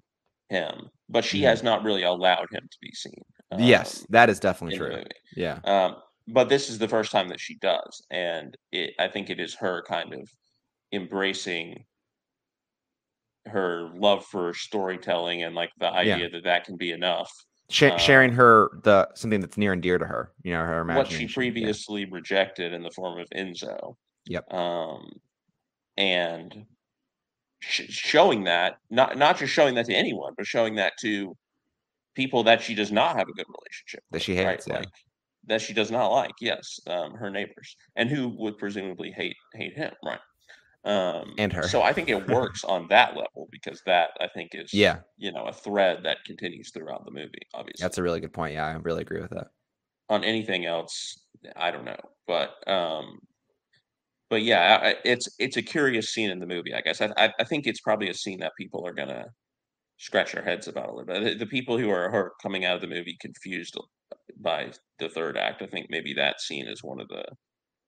[0.49, 1.49] him but she mm-hmm.
[1.49, 3.23] has not really allowed him to be seen
[3.53, 5.03] um, yes that is definitely true
[5.37, 5.97] yeah um,
[6.33, 9.55] but this is the first time that she does and it i think it is
[9.55, 10.29] her kind of
[10.93, 11.85] embracing
[13.47, 16.29] her love for storytelling and like the idea yeah.
[16.33, 17.33] that that can be enough
[17.71, 20.81] Sh- uh, sharing her the something that's near and dear to her you know her
[20.81, 21.23] imagination.
[21.23, 22.09] what she previously yeah.
[22.11, 23.95] rejected in the form of enzo
[24.27, 25.09] yep um
[25.97, 26.65] and
[27.61, 31.37] sh- showing that not not just showing that to anyone but showing that to
[32.15, 34.63] people that she does not have a good relationship that she hates right?
[34.67, 34.79] yeah.
[34.81, 34.89] like
[35.47, 39.77] that she does not like yes um her neighbors and who would presumably hate hate
[39.77, 40.21] him right?
[40.85, 41.65] Um and her.
[41.65, 44.99] so i think it works on that level because that i think is yeah.
[45.19, 47.83] you know a thread that continues throughout the movie obviously.
[47.83, 49.49] That's a really good point yeah i really agree with that.
[50.09, 51.27] On anything else
[51.57, 53.19] i don't know but um
[54.29, 57.01] but yeah it's it's a curious scene in the movie i guess.
[57.01, 59.27] I i think it's probably a scene that people are gonna
[60.01, 61.23] scratch their heads about a little bit.
[61.23, 63.77] The, the people who are, who are coming out of the movie confused
[64.41, 67.25] by the third act i think maybe that scene is one of the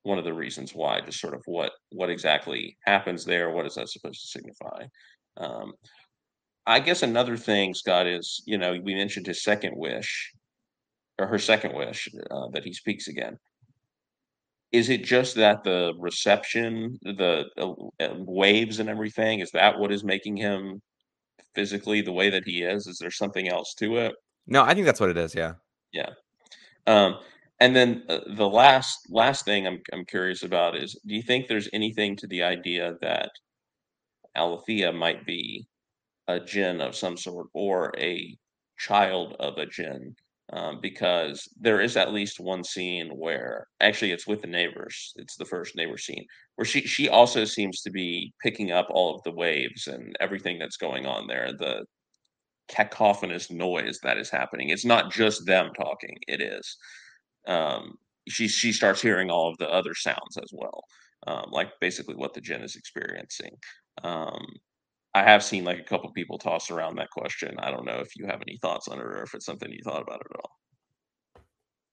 [0.02, 3.50] one of the reasons why, just sort of what what exactly happens there.
[3.50, 4.84] What is that supposed to signify?
[5.36, 5.72] Um,
[6.66, 10.32] I guess another thing, Scott, is you know we mentioned his second wish
[11.18, 13.38] or her second wish uh, that he speaks again.
[14.72, 20.02] Is it just that the reception, the uh, waves and everything, is that what is
[20.02, 20.80] making him
[21.54, 22.86] physically the way that he is?
[22.86, 24.14] Is there something else to it?
[24.46, 25.34] No, I think that's what it is.
[25.34, 25.54] Yeah.
[25.92, 26.10] Yeah.
[26.86, 27.18] Um,
[27.60, 31.46] and then uh, the last last thing I'm I'm curious about is, do you think
[31.46, 33.30] there's anything to the idea that
[34.36, 35.66] Alithea might be
[36.28, 38.36] a jinn of some sort or a
[38.78, 40.14] child of a jinn?
[40.52, 45.14] Um, because there is at least one scene where actually it's with the neighbors.
[45.16, 46.26] It's the first neighbor scene
[46.56, 50.58] where she she also seems to be picking up all of the waves and everything
[50.58, 51.52] that's going on there.
[51.58, 51.86] The
[52.72, 54.70] cacophonous noise that is happening.
[54.70, 56.16] It's not just them talking.
[56.26, 56.76] It is
[57.46, 57.98] um,
[58.28, 60.84] she she starts hearing all of the other sounds as well,
[61.26, 63.52] um, like basically what the jinn is experiencing.
[64.02, 64.44] Um,
[65.14, 67.56] I have seen like a couple people toss around that question.
[67.58, 69.82] I don't know if you have any thoughts on it or if it's something you
[69.84, 71.42] thought about at all.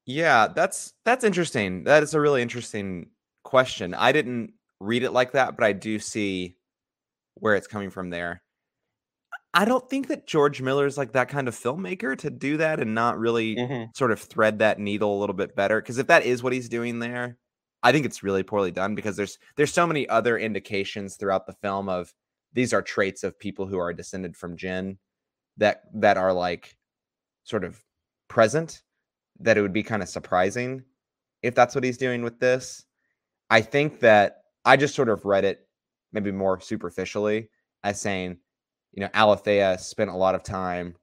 [0.06, 1.84] Yeah, that's that's interesting.
[1.84, 3.10] That is a really interesting
[3.44, 3.94] question.
[3.94, 6.56] I didn't read it like that, but I do see
[7.36, 8.42] where it's coming from there.
[9.54, 12.80] I don't think that George Miller is like that kind of filmmaker to do that
[12.80, 13.86] and not really mm-hmm.
[13.96, 15.82] sort of thread that needle a little bit better.
[15.82, 17.38] Because if that is what he's doing there,
[17.82, 21.54] I think it's really poorly done because there's there's so many other indications throughout the
[21.54, 22.14] film of
[22.54, 24.98] these are traits of people who are descended from jinn
[25.58, 26.76] that that are like
[27.44, 27.84] sort of
[28.28, 28.84] present
[29.40, 30.84] that it would be kind of surprising
[31.42, 32.86] if that's what he's doing with this.
[33.50, 35.66] I think that I just sort of read it
[36.12, 37.50] maybe more superficially
[37.84, 38.38] as saying
[38.94, 40.96] you know, Alithea spent a lot of time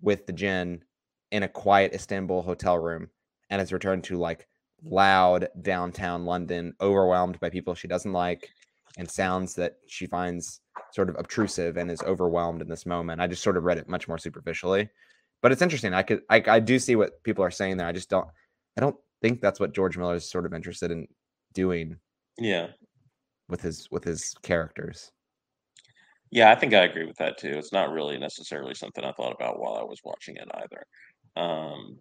[0.00, 0.82] with the jinn
[1.30, 3.08] in a quiet Istanbul hotel room
[3.50, 4.46] and has returned to like
[4.84, 8.48] loud downtown London, overwhelmed by people she doesn't like
[8.98, 10.60] and sounds that she finds
[10.92, 13.20] sort of obtrusive and is overwhelmed in this moment.
[13.20, 14.88] I just sort of read it much more superficially.
[15.40, 15.94] But it's interesting.
[15.94, 17.86] I could I, I do see what people are saying there.
[17.86, 18.28] I just don't
[18.76, 21.08] I don't think that's what George Miller is sort of interested in
[21.54, 21.96] doing.
[22.38, 22.68] Yeah.
[23.48, 25.10] With his with his characters.
[26.32, 27.50] Yeah, I think I agree with that too.
[27.58, 30.86] It's not really necessarily something I thought about while I was watching it either.
[31.36, 31.98] Um,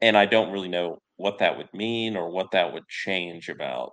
[0.00, 3.92] and I don't really know what that would mean or what that would change about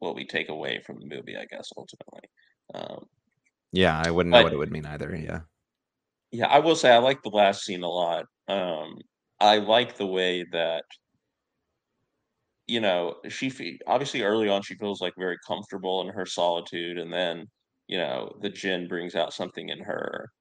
[0.00, 2.22] what we take away from the movie, I guess, ultimately.
[2.74, 3.06] Um,
[3.72, 5.14] yeah, I wouldn't know what it would mean either.
[5.14, 5.42] Yeah.
[6.32, 8.26] Yeah, I will say I like the last scene a lot.
[8.48, 8.96] Um,
[9.40, 10.84] I like the way that
[12.68, 16.98] you know, she fe obviously early on she feels like very comfortable in her solitude,
[16.98, 17.46] and then,
[17.88, 20.32] you know, the jinn brings out something in her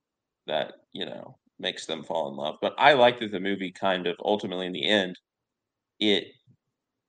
[0.48, 2.58] that, you know, makes them fall in love.
[2.62, 5.20] But I like that the movie kind of ultimately in the end,
[6.00, 6.26] it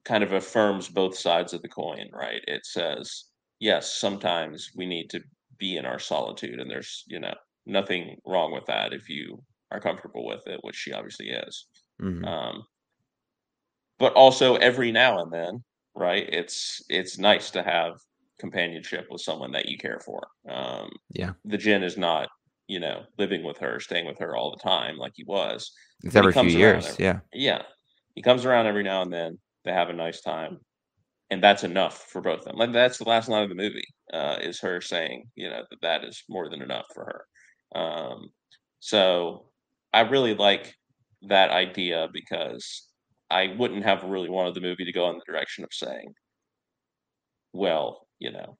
[0.04, 2.42] kind of affirms both sides of the coin, right?
[2.46, 3.24] It says,
[3.60, 5.20] yes, sometimes we need to
[5.58, 7.34] be in our solitude, and there's, you know,
[7.66, 11.66] nothing wrong with that if you are comfortable with it, which she obviously is.
[12.00, 12.28] Mhm.
[12.28, 12.64] Um,
[13.98, 15.64] but also every now and then,
[15.94, 16.28] right?
[16.32, 17.94] It's it's nice to have
[18.38, 20.26] companionship with someone that you care for.
[20.48, 21.32] Um, Yeah.
[21.44, 22.28] the djinn is not,
[22.66, 25.70] you know, living with her, staying with her all the time like he was.
[26.04, 27.20] It's every few years, every yeah.
[27.32, 27.62] yeah.
[28.14, 29.38] He comes around every now and then.
[29.64, 30.58] They have a nice time,
[31.30, 32.56] and that's enough for both of them.
[32.56, 35.80] Like, that's the last line of the movie, uh, is her saying, you know, that
[35.82, 37.80] that is more than enough for her.
[37.80, 38.28] Um,
[38.80, 39.50] so
[39.92, 40.74] I really like
[41.22, 42.88] that idea because
[43.30, 46.14] I wouldn't have really wanted the movie to go in the direction of saying
[47.52, 48.56] well, you know,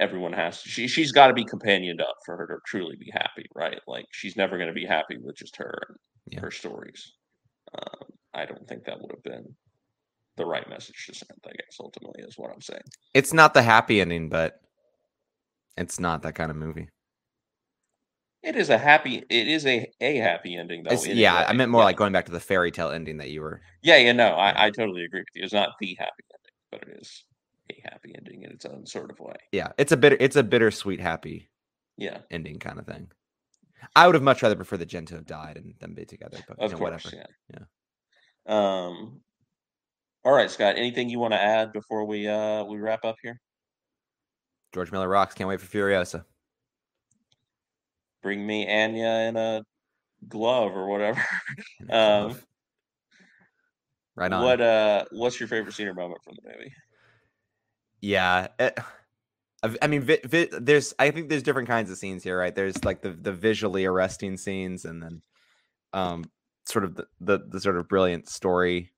[0.00, 3.80] everyone has she she's gotta be companioned up for her to truly be happy, right?
[3.86, 6.40] Like, she's never gonna be happy with just her and Yeah.
[6.40, 7.12] her stories.
[7.74, 9.56] Um, I don't think that would have been
[10.36, 12.82] the right message to send, I guess, ultimately, is what I'm saying.
[13.14, 14.60] It's not the happy ending, but
[15.76, 16.88] it's not that kind of movie.
[18.42, 21.80] It is a happy it is a a happy ending, though, yeah, I meant more
[21.82, 21.84] yeah.
[21.86, 24.30] like going back to the fairy tale ending that you were Yeah, yeah, no.
[24.30, 25.44] I I totally agree with you.
[25.44, 27.24] It's not the happy ending, but it is
[27.70, 29.36] a happy ending in its own sort of way.
[29.52, 31.48] Yeah, it's a bitter it's a bittersweet happy
[31.96, 32.18] Yeah.
[32.30, 33.10] ending kind of thing.
[33.96, 36.38] I would have much rather preferred the djinn to have died and them be together,
[36.46, 37.26] but, you Of know, course, whatever.
[37.50, 37.64] yeah.
[38.46, 38.86] Yeah.
[38.86, 39.20] Um
[40.24, 43.40] Alright, Scott, anything you wanna add before we, uh, we wrap up here?
[44.72, 46.24] George Miller rocks, can't wait for Furiosa.
[48.22, 49.64] Bring me Anya in a
[50.28, 51.22] glove or whatever.
[51.90, 52.38] Um.
[54.14, 54.44] Right on.
[54.44, 56.72] what, uh what's your favorite scene or moment from the movie?
[58.02, 58.76] Yeah, it
[59.62, 62.54] I've mean, vi vi there's I think there's different kinds of scenes here, right?
[62.54, 65.22] There's, like, the the visually arresting scenes and then,
[65.94, 66.24] um,
[66.66, 68.92] sort of the the the sort of brilliant story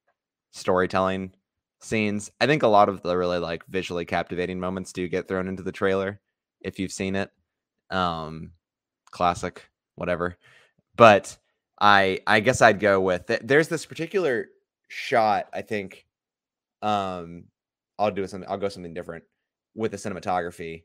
[0.53, 1.33] storytelling
[1.83, 2.31] scenes.
[2.41, 5.63] I think a lot of the really, like, visually captivating moments do get thrown into
[5.65, 6.21] the trailer,
[6.63, 7.31] if you've seen it.
[7.91, 8.53] Um,
[9.13, 10.37] classic, whatever.
[10.97, 11.39] But
[11.81, 14.49] I I guess I'd go with th there's this particular
[14.89, 16.07] shot, I think,
[16.83, 17.47] um,
[17.99, 19.25] I'll do something I'll go something different
[19.75, 20.85] with the cinematography,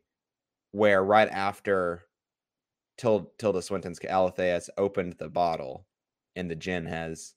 [0.72, 2.06] where right after
[2.98, 5.86] Til Tilda Swinton's Alithea has opened the bottle
[6.36, 7.34] and the jinn has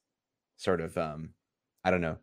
[0.56, 1.30] sort of, um,
[1.84, 2.18] I don't know,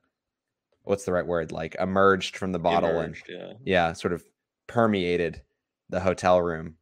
[0.83, 1.51] what's the right word?
[1.51, 3.53] Like, emerged from the bottle Emerged, and yeah.
[3.63, 4.23] yeah, sort of
[4.67, 5.41] permeated
[5.89, 6.75] the hotel room.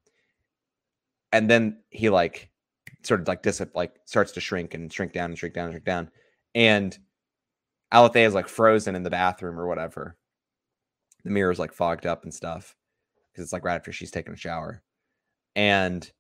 [1.32, 2.50] And then he, like,
[3.04, 5.74] sort of, like, dis like, starts to shrink and shrink down and shrink down and
[5.74, 6.12] shrink down,
[6.56, 6.98] and
[7.94, 10.18] Alithea is, like, frozen in the bathroom or whatever.
[11.28, 12.76] The mirror's, like, fogged up and stuff
[13.32, 14.84] because it's, like, right after she's taken a shower.
[15.56, 16.12] And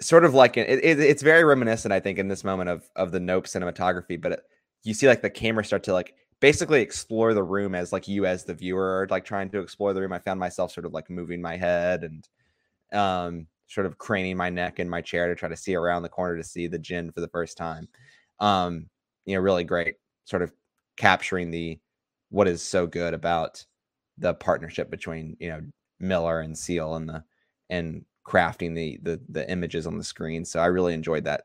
[0.00, 3.12] sort of like it it it's very reminiscent, I think, in this moment of of
[3.12, 4.40] the Nope cinematography, but it
[4.84, 8.24] you see, like, the camera start to, like, basically explore the room as, like, you
[8.26, 10.12] as the viewer are, like, trying to explore the room.
[10.12, 12.28] I found myself sort of, like, moving my head and,
[12.92, 16.08] um, sort of craning my neck in my chair to try to see around the
[16.10, 17.88] corner to see the jinn for the first time.
[18.40, 18.88] Um,
[19.26, 19.96] you know, really great
[20.26, 20.52] sort of
[20.96, 21.80] capturing the
[22.30, 23.64] what is so good about
[24.18, 25.60] the partnership between, you know,
[26.00, 27.24] Miller and Seale and the
[27.70, 30.44] and crafting the the the images on the screen.
[30.44, 31.44] So I really enjoyed that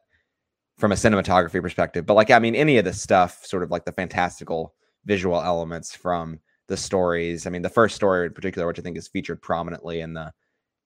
[0.78, 2.06] from a cinematography perspective.
[2.06, 4.74] But, like, I mean, any of this stuff, sort of like the fantastical
[5.06, 7.46] visual elements from the stories.
[7.46, 10.34] I mean, the first story in particular, which I think is featured prominently in the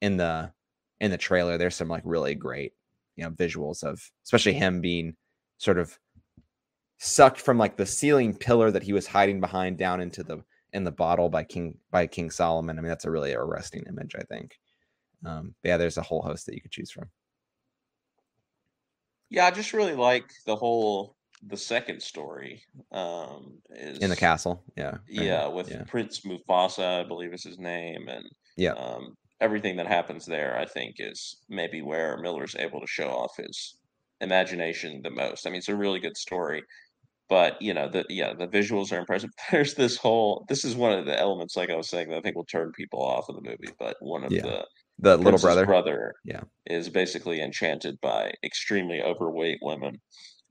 [0.02, 0.52] in the
[1.00, 2.74] in the trailer, there's some, like, really great,
[3.16, 5.16] you know, visuals of especially him being
[5.58, 5.98] sort of
[6.98, 10.44] sucked from, like, the ceiling pillar that he was hiding behind down into the
[10.76, 12.78] in the bottle by King by King Solomon.
[12.78, 14.60] I mean, that's a really arresting image, I think.
[15.26, 17.10] Um, but yeah, there's a whole host that you could choose from.
[19.30, 24.64] Yeah, I just really like the whole the second story, um, is In the castle,
[24.76, 25.84] yeah, right, Yeah, with yeah.
[25.86, 28.26] Prince Mustafa, I believe is his name, and,
[28.58, 28.74] Yeah.
[28.74, 33.36] um, everything that happens there, I think, is maybe where Miller's able to show off
[33.38, 33.78] his
[34.22, 35.46] imagination the most.
[35.46, 36.64] I mean, it's a really good story,
[37.30, 39.30] but, you know, the yeah, the visuals are impressive.
[39.52, 42.22] There's this whole this is one of the elements, like I was saying, that I
[42.22, 44.42] think will turn people off of the movie, but one of Yeah.
[44.44, 44.66] the
[45.00, 45.66] The little brother?
[45.66, 46.42] brother Yeah.
[46.68, 50.02] is basically enchanted by extremely overweight women.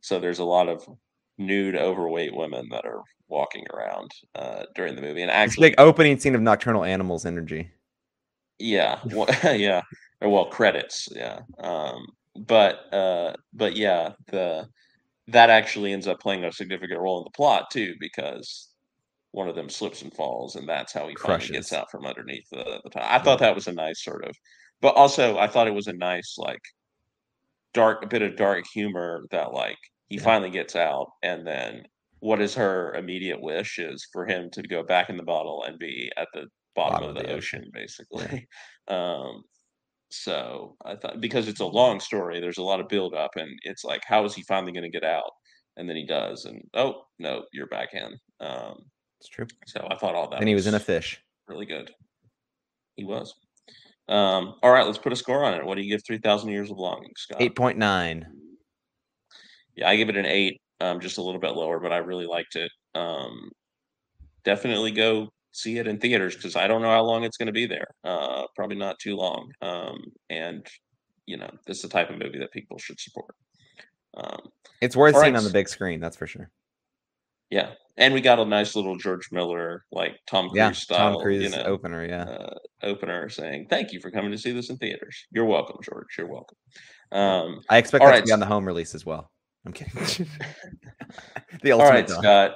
[0.00, 0.86] So there's a lot of
[1.38, 5.80] nude, overweight women that are walking around, uh, during the movie, and It's actually like
[5.80, 7.70] opening scene of Nocturnal Animals energy.
[8.58, 9.82] Yeah, well yeah,
[10.20, 12.06] well, credits, yeah, um,
[12.36, 14.68] but uh, but yeah, the
[15.28, 18.68] that actually ends up playing a significant role in the plot too, because
[19.32, 21.48] one of them slips and falls, and that's how he Crushes.
[21.48, 23.04] finally gets out from underneath the, the top.
[23.04, 24.34] I thought that was a nice sort of,
[24.80, 26.60] but also I thought it was a nice like
[27.72, 30.22] dark, a bit of dark humor that like he yeah.
[30.22, 31.84] finally gets out, and then
[32.20, 35.78] what is her immediate wish is for him to go back in the bottle and
[35.78, 38.46] be at the bottom, bottom of, the, the ocean, ocean, basically.
[38.88, 39.16] Yeah.
[39.18, 39.42] um,
[40.22, 43.50] so I thought because it's a long story, there's a lot of build up, and
[43.62, 45.30] it's like, how is he finally going to get out?
[45.76, 48.16] And then he does, and oh no, you're back in.
[48.40, 48.76] Um,
[49.20, 49.46] it's true.
[49.66, 50.40] So I thought all that.
[50.40, 51.20] And he was, was in a fish.
[51.48, 51.90] Really good.
[52.96, 53.34] He was.
[54.08, 55.64] Um, all right, let's put a score on it.
[55.64, 57.42] What do you give Three Thousand Years of Longing, Scott?
[57.42, 58.26] Eight point nine.
[59.76, 62.26] Yeah, I give it an eight, um, just a little bit lower, but I really
[62.26, 62.70] liked it.
[62.94, 63.50] Um,
[64.44, 67.52] definitely go see it in theaters because I don't know how long it's going to
[67.52, 67.86] be there.
[68.02, 69.50] Uh, probably not too long.
[69.62, 70.66] Um, and
[71.26, 73.34] you know, this is the type of movie that people should support.
[74.16, 74.40] Um,
[74.80, 75.38] it's worth seeing right.
[75.38, 76.50] on the big screen, that's for sure.
[77.50, 81.22] Yeah, and we got a nice little George Miller, like Tom Cruise yeah, style, Tom
[81.22, 84.70] Cruise you know, opener, yeah, uh, opener saying, "Thank you for coming to see this
[84.70, 85.26] in theaters.
[85.30, 86.08] You're welcome, George.
[86.18, 86.56] You're welcome."
[87.12, 88.20] Um, I expect that right.
[88.20, 89.30] to be on the home release as well.
[89.66, 89.92] I'm kidding.
[91.62, 91.84] the ultimate.
[91.84, 92.54] All right, Scott.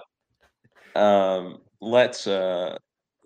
[0.97, 2.77] Um, let's uh,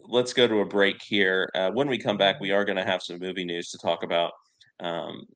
[0.05, 1.51] let's go to a break here.
[1.55, 4.03] Uh, when we come back, we are going to have some movie news to talk
[4.03, 4.33] about.
[4.81, 5.27] Um,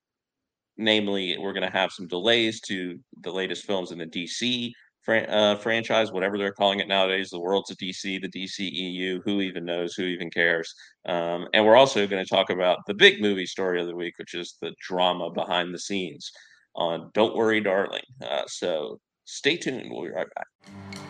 [0.77, 5.31] namely, we're going to have some delays to the latest films in the DC fran-
[5.31, 7.31] uh, franchise, whatever they're calling it nowadays.
[7.31, 9.21] The world's a DC, the DCEU.
[9.25, 9.95] Who even knows?
[9.95, 10.75] Who even cares?
[11.07, 14.15] Um, and we're also going to talk about the big movie story of the week,
[14.19, 16.31] which is the drama behind the scenes
[16.75, 18.03] on Don't Worry, Darling.
[18.23, 19.91] Uh, so stay tuned.
[19.91, 21.06] We'll be right back.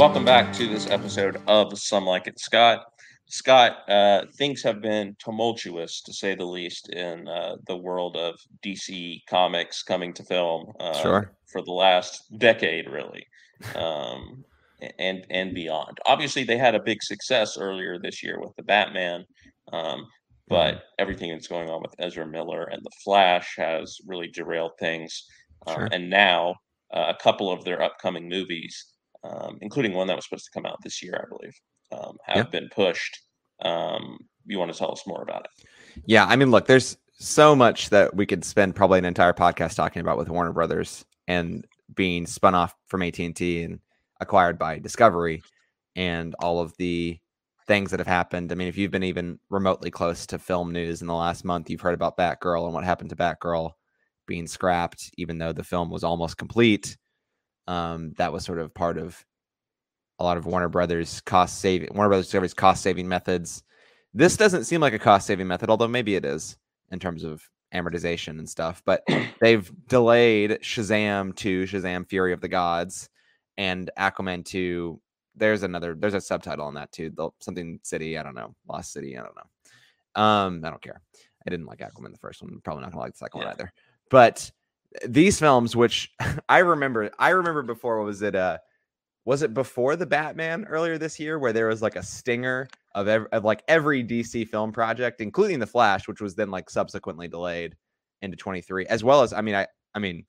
[0.00, 2.86] Welcome back to this episode of Some Like It Scott.
[3.28, 8.40] Scott, uh, things have been tumultuous to say the least in uh, the world of
[8.64, 10.72] DC comics coming to film.
[10.80, 11.34] Uh, sure.
[11.52, 13.26] For the last decade, really,
[13.74, 14.42] um,
[14.98, 15.98] and and beyond.
[16.06, 19.26] Obviously, they had a big success earlier this year with the Batman,
[19.70, 20.06] um,
[20.48, 20.84] but mm-hmm.
[20.98, 25.26] everything that's going on with Ezra Miller and the Flash has really derailed things.
[25.66, 25.88] Um, sure.
[25.92, 26.54] And now,
[26.90, 28.89] uh, a couple of their upcoming movies
[29.24, 31.54] um, including one that was supposed to come out this year, I believe,
[31.92, 32.60] um, have yeah.
[32.60, 33.20] been pushed.
[33.62, 35.66] Um, you want to tell us more about it?
[36.06, 39.74] Yeah, I mean, look, there's so much that we could spend probably an entire podcast
[39.74, 43.80] talking about with Warner Brothers and being spun off from AT and T and
[44.20, 45.42] acquired by Discovery,
[45.96, 47.18] and all of the
[47.66, 48.50] things that have happened.
[48.50, 51.70] I mean, if you've been even remotely close to film news in the last month,
[51.70, 53.72] you've heard about Batgirl and what happened to Batgirl
[54.26, 56.96] being scrapped, even though the film was almost complete.
[57.66, 59.24] Um, that was sort of part of
[60.18, 63.62] a lot of Warner Brothers cost saving Warner Brothers Discovery's cost saving methods.
[64.12, 66.56] This doesn't seem like a cost saving method, although maybe it is
[66.90, 67.42] in terms of
[67.74, 68.82] amortization and stuff.
[68.84, 69.02] But
[69.40, 73.08] they've delayed Shazam to Shazam Fury of the Gods
[73.56, 75.00] and Aquaman 2.
[75.36, 77.12] There's another, there's a subtitle on that too.
[77.40, 78.54] Something City, I don't know.
[78.68, 80.22] Lost City, I don't know.
[80.22, 81.00] Um, I don't care.
[81.46, 82.60] I didn't like Aquaman the first one.
[82.62, 83.46] Probably not gonna like the second yeah.
[83.46, 83.72] one either.
[84.10, 84.50] But
[85.06, 86.12] these films, which
[86.48, 88.58] I remember, I remember before, was it uh
[89.26, 93.06] was it before the Batman earlier this year where there was like a stinger of,
[93.06, 97.28] ev- of like every DC film project, including the Flash, which was then like subsequently
[97.28, 97.76] delayed
[98.22, 100.24] into 23, as well as I mean, I I mean,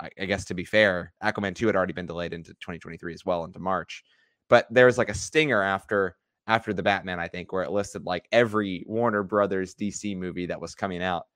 [0.00, 3.24] I, I guess to be fair, Aquaman 2 had already been delayed into 2023 as
[3.24, 4.04] well into March.
[4.48, 6.16] But there was like a stinger after
[6.46, 10.60] after the Batman, I think, where it listed like every Warner Brothers DC movie that
[10.60, 11.26] was coming out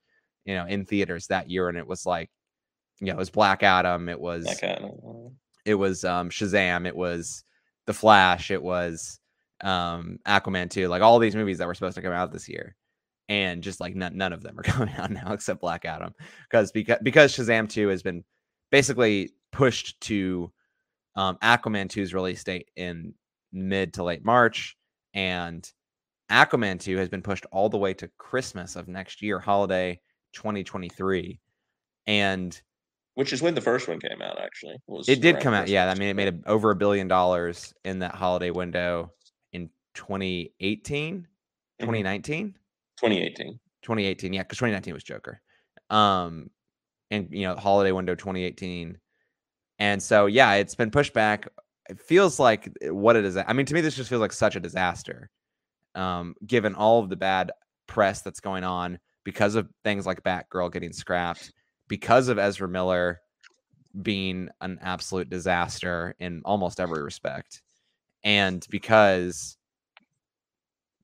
[0.45, 2.29] you know, in theaters that year, and it was like,
[2.99, 5.35] you know, it was Black Adam, it was Adam.
[5.65, 7.43] it was um Shazam, it was
[7.85, 9.19] The Flash, it was
[9.61, 12.75] um Aquaman 2, like all these movies that were supposed to come out this year.
[13.29, 16.13] And just like none, none of them are coming out now except Black Adam.
[16.49, 18.23] Because because because Shazam 2 has been
[18.71, 20.51] basically pushed to
[21.15, 23.13] um Aquaman 2's release date in
[23.51, 24.75] mid to late March.
[25.13, 25.69] And
[26.31, 29.99] Aquaman 2 has been pushed all the way to Christmas of next year, holiday
[30.33, 31.39] 2023
[32.07, 32.61] and
[33.15, 34.75] which is when the first one came out actually
[35.07, 37.99] it did come out yeah i mean it made a, over a billion dollars in
[37.99, 39.11] that holiday window
[39.53, 41.27] in 2018
[41.79, 42.53] 2019
[42.99, 45.41] 2018 2018 yeah because 2019 was joker
[45.89, 46.49] um
[47.11, 48.97] and you know holiday window 2018
[49.79, 51.47] And so, yeah, it's been pushed back.
[51.89, 53.35] It feels like what it is.
[53.35, 55.29] I mean, to me, this just feels like such a disaster,
[55.95, 57.51] um, given all of the bad
[57.87, 61.53] press that's going on because of things like Batgirl getting scrapped,
[61.87, 63.21] because of Ezra Miller
[64.01, 67.61] being an absolute disaster in almost every respect,
[68.23, 69.57] and because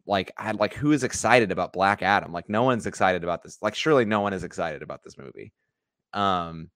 [0.09, 2.33] like I like who is excited about Black Adam?
[2.33, 3.59] Like no one's excited about this.
[3.61, 5.53] Like surely no one is excited about this movie.
[6.13, 6.71] Um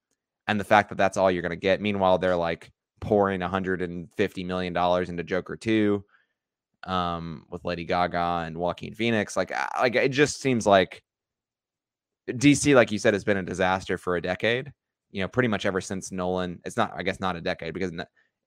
[0.48, 1.82] and the fact that that's all you're going to get.
[1.82, 6.04] Meanwhile, they're like pouring 150 million dollars into Joker 2
[6.84, 9.36] um with Lady Gaga and Joaquin Phoenix.
[9.36, 11.02] Like like it just seems like
[12.30, 14.72] DC like you said has been a disaster for a decade.
[15.12, 16.60] You know, pretty much ever since Nolan.
[16.66, 17.92] It's not I guess not a decade because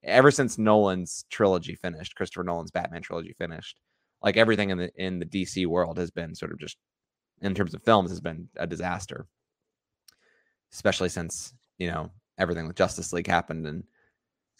[0.03, 3.79] ever since Nolan's trilogy finished, Christopher Nolan's Batman trilogy finished
[4.21, 6.77] like everything in the in the DC world has been sort of just
[7.41, 9.27] in terms of films has been a disaster.
[10.73, 13.83] Especially since, you know, everything with Justice League happened and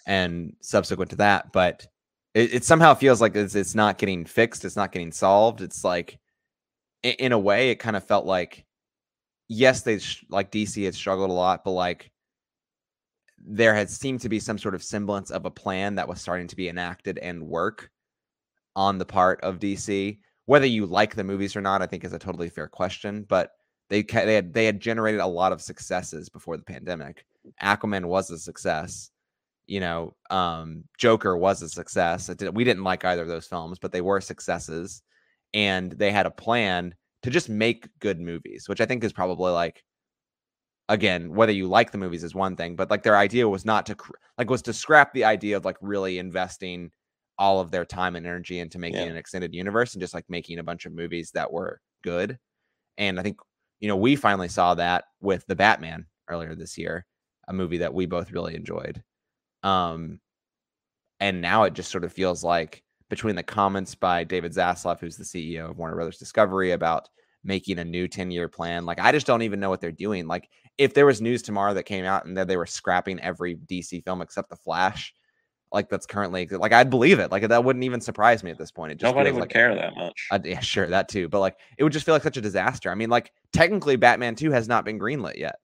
[0.05, 1.85] and subsequent to that, but
[2.33, 5.59] it, it somehow feels like it's, it's not getting fixed, it's not getting solved.
[5.61, 6.17] It's like
[7.03, 8.65] in, in a way it kind of felt like
[9.47, 12.11] yes, they sh- like DC had struggled a lot, but like
[13.37, 16.47] there had seemed to be some sort of semblance of a plan that was starting
[16.47, 17.91] to be enacted and work
[18.75, 20.17] on the part of DC.
[20.45, 23.25] Whether you like the movies or not, I think is a totally fair question.
[23.27, 23.51] But
[23.89, 27.25] they they had they had generated a lot of successes before the pandemic.
[27.61, 29.11] Aquaman was a success.
[29.65, 32.27] You know, um, Joker was a success.
[32.27, 35.01] Did, we didn't like either of those films, but they were successes,
[35.53, 36.95] and they had a plan
[37.27, 39.83] to just make good movies, which I think is probably like
[40.89, 43.85] again whether you like the movies is one thing but like their idea was not
[43.85, 43.93] to
[44.37, 46.89] like was to scrap the idea of like really investing
[47.37, 49.07] all of their time and energy into making yeah.
[49.07, 52.37] an extended universe and just like making a bunch of movies that were good.
[52.97, 53.39] And I think,
[53.79, 57.05] you know, we finally saw that with the Batman earlier this year,
[57.47, 59.03] a movie that we both really enjoyed.
[59.63, 60.19] Um,
[61.19, 65.17] and now it just sort of feels like between the comments by David Zaslav, who's
[65.17, 67.09] the CEO of Warner Brothers Discovery, about
[67.43, 70.27] making a new 10 year plan, like I just don't even know what they're doing.
[70.27, 73.55] Like, if there was news tomorrow that came out and that they were scrapping every
[73.55, 75.13] DC film except The Flash,
[75.71, 77.31] like that's currently like I'd believe it.
[77.31, 78.91] Like that wouldn't even surprise me at this point.
[78.91, 80.27] It just nobody would like, care that much.
[80.31, 81.27] Uh, yeah, sure, that too.
[81.27, 82.89] But like it would just feel like such a disaster.
[82.89, 85.55] I mean, like technically, Batman Two has not been greenlit yet.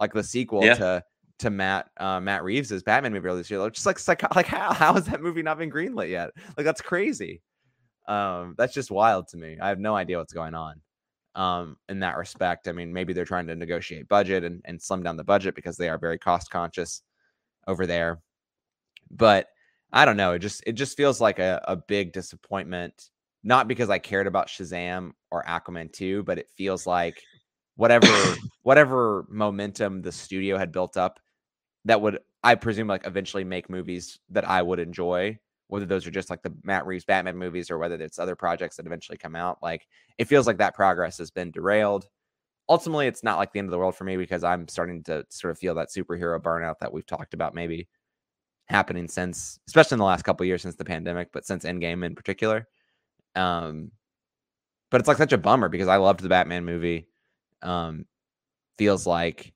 [0.00, 0.74] Like the sequel yeah.
[0.74, 1.04] to
[1.42, 3.68] to Matt uh, Matt Reeves's Batman movie earlier this year.
[3.70, 6.30] Just like psych- like how how has that movie not been greenlit yet?
[6.56, 7.42] Like that's crazy.
[8.08, 9.58] Um, that's just wild to me.
[9.60, 10.80] I have no idea what's going on.
[11.34, 15.02] Um, in that respect, I mean, maybe they're trying to negotiate budget and, and slim
[15.02, 17.02] down the budget because they are very cost conscious
[17.66, 18.20] over there.
[19.10, 19.48] But
[19.92, 20.32] I don't know.
[20.32, 23.10] It just it just feels like a, a big disappointment.
[23.44, 27.20] Not because I cared about Shazam or Aquaman 2, but it feels like
[27.76, 28.06] whatever
[28.62, 31.18] whatever momentum the studio had built up
[31.84, 36.10] that would I presume like eventually make movies that I would enjoy, whether those are
[36.10, 39.36] just like the Matt Reeves Batman movies or whether it's other projects that eventually come
[39.36, 39.58] out.
[39.62, 39.86] Like
[40.18, 42.08] it feels like that progress has been derailed.
[42.68, 45.24] Ultimately, it's not like the end of the world for me because I'm starting to
[45.30, 47.88] sort of feel that superhero burnout that we've talked about maybe
[48.66, 52.14] happening since, especially in the last couple years since the pandemic, but since Endgame in
[52.14, 52.68] particular.
[53.34, 53.90] Um,
[54.90, 57.08] but it's like such a bummer because I loved the Batman movie.
[57.62, 58.06] Um,
[58.78, 59.52] feels like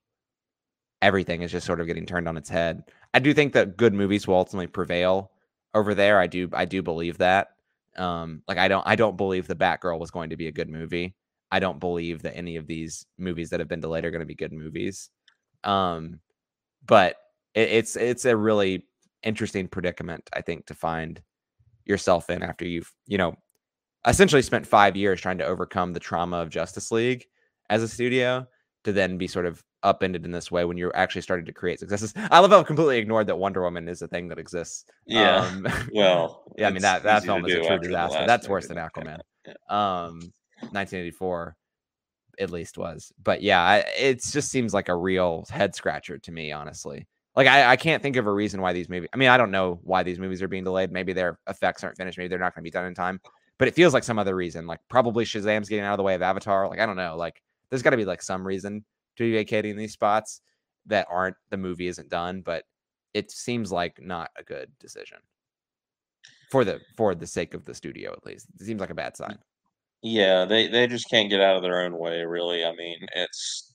[1.01, 2.83] everything is just sort of getting turned on its head.
[3.13, 5.31] I do think that good movies will ultimately prevail
[5.73, 6.19] over there.
[6.19, 7.49] I do, I do believe that.
[7.97, 10.69] Um, like I don't, I don't believe the Batgirl was going to be a good
[10.69, 11.15] movie.
[11.51, 14.25] I don't believe that any of these movies that have been delayed are going to
[14.25, 15.09] be good movies.
[15.63, 16.19] Um,
[16.85, 17.15] but
[17.53, 18.85] it, it's it's a really
[19.23, 21.21] interesting predicament, I think, to find
[21.85, 23.35] yourself in after you've, you know,
[24.05, 27.25] essentially spent five years trying to overcome the trauma of Justice League
[27.69, 28.45] as a studio
[28.87, 31.77] to then be sort of upended in this way when you're actually starting to create
[31.77, 32.13] successes.
[32.31, 34.85] I love how I've completely ignored that Wonder Woman is a thing that exists.
[35.05, 35.39] Yeah.
[35.39, 38.23] Um, well, yeah, I mean that that film is a true disaster.
[38.25, 39.19] That's worse than Aquaman.
[39.45, 39.53] Yeah.
[39.69, 40.19] Um,
[40.71, 41.57] 1984
[42.39, 46.53] at least was, but yeah, it just seems like a real head scratcher to me,
[46.53, 47.05] honestly.
[47.35, 49.09] Like I, I can't think of a reason why these movies.
[49.13, 50.93] I mean, I don't know why these movies are being delayed.
[50.93, 52.17] Maybe their effects aren't finished.
[52.17, 53.19] Maybe they're not going to be done in time.
[53.57, 54.65] But it feels like some other reason.
[54.65, 56.69] Like probably Shazam's getting out of the way of Avatar.
[56.69, 57.17] Like I don't know.
[57.17, 58.83] Like there's got to be like some reason
[59.17, 60.41] to be vacating these spots
[60.85, 62.41] that aren't the movie isn't done.
[62.41, 62.63] But
[63.13, 65.17] it seems like not a good decision
[66.49, 68.47] for the for the sake of the studio at least.
[68.59, 69.37] It seems like a bad sign.
[70.01, 72.23] Yeah, they they just can't get out of their own way.
[72.23, 73.73] Really, I mean, it's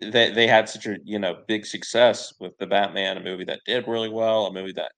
[0.00, 3.60] they they had such a you know big success with the Batman, a movie that
[3.66, 4.92] did really well, a movie that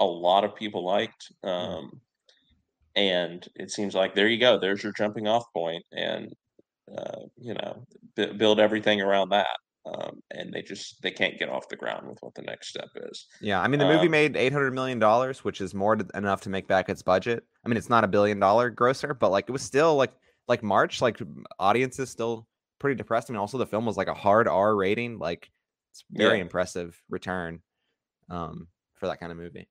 [0.00, 1.48] a lot of people liked, mm.
[1.48, 2.00] um,
[2.96, 6.32] and it seems like there you go, there's your jumping off point, and
[6.96, 7.86] uh, you know
[8.16, 9.56] b- build everything around that.
[9.86, 12.88] um, and they just they can't get off the ground with what the next step
[12.96, 13.26] is.
[13.40, 16.10] Yeah, I mean the movie um, made eight hundred million dollars, which is more than
[16.14, 17.44] enough to make back its budget.
[17.64, 20.12] I mean, it's not a billion dollar grosser, but like it was still like
[20.48, 21.18] like March, like
[21.58, 22.46] audiences still
[22.78, 23.30] pretty depressed.
[23.30, 25.18] I mean, also the film was like a hard R rating.
[25.18, 25.50] Like
[25.92, 26.42] it's very yeah.
[26.42, 27.60] impressive return
[28.28, 29.68] um, for that kind of movie.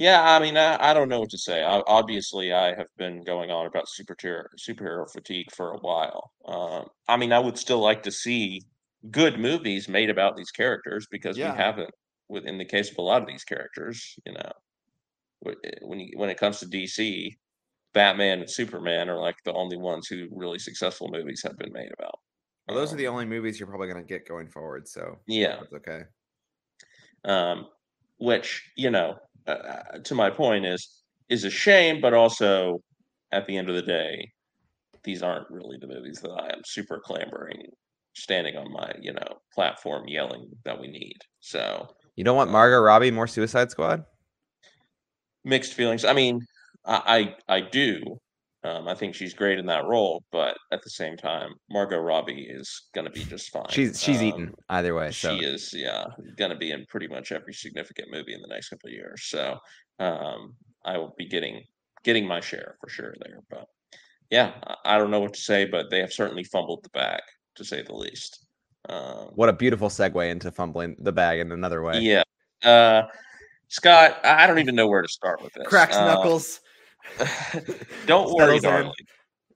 [0.00, 1.62] Yeah, I mean, I, I don't know what to say.
[1.62, 6.32] I, obviously, I have been going on about superhero superhero fatigue for a while.
[6.46, 8.62] Um, I mean, I would still like to see
[9.10, 11.52] good movies made about these characters because yeah.
[11.52, 11.90] we haven't.
[12.30, 14.52] Within the case of a lot of these characters, you know,
[15.64, 17.36] eh, when you, when it comes to DC,
[17.92, 21.90] Batman and Superman are like the only ones who really successful movies have been made
[21.98, 22.18] about.
[22.66, 24.88] Well, those um, are the only movies you're probably going to get going forward.
[24.88, 26.02] So yeah, that's okay.
[27.26, 27.66] Um,
[28.20, 29.16] which you know,
[29.48, 32.80] uh, uh, to my point is is a shame, but also
[33.32, 34.30] at the end of the day,
[35.02, 37.62] these aren't really the movies that I am super clamoring
[38.14, 41.16] standing on my you know platform yelling that we need.
[41.40, 44.04] So you don't want Margot Robbie more Suicide Squad?
[45.44, 46.04] Mixed feelings.
[46.04, 46.40] I mean,
[46.84, 48.20] I I, I do.
[48.62, 52.46] Um, I think she's great in that role, but at the same time, Margot Robbie
[52.50, 53.64] is going to be just fine.
[53.70, 55.10] She's she's um, eaten either way.
[55.12, 55.34] So.
[55.34, 56.04] She is, yeah,
[56.36, 59.24] going to be in pretty much every significant movie in the next couple of years.
[59.24, 59.56] So
[59.98, 60.54] um,
[60.84, 61.64] I will be getting
[62.04, 63.40] getting my share for sure there.
[63.48, 63.66] But
[64.30, 67.22] yeah, I, I don't know what to say, but they have certainly fumbled the bag
[67.54, 68.44] to say the least.
[68.88, 72.00] Um, what a beautiful segue into fumbling the bag in another way.
[72.00, 72.22] Yeah.
[72.62, 73.02] Uh,
[73.68, 75.66] Scott, I don't even know where to start with this.
[75.66, 76.60] Cracks uh, knuckles.
[78.06, 78.92] don't worry, darling.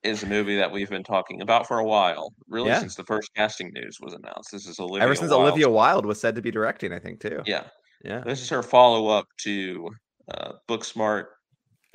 [0.02, 2.78] Is a movie that we've been talking about for a while, really yeah.
[2.78, 4.52] since the first casting news was announced.
[4.52, 5.02] This is Olivia.
[5.02, 5.44] Ever since Wilde.
[5.44, 7.40] Olivia Wilde was said to be directing, I think too.
[7.46, 7.64] Yeah,
[8.04, 8.20] yeah.
[8.20, 9.88] This is her follow up to
[10.28, 11.24] uh, Booksmart,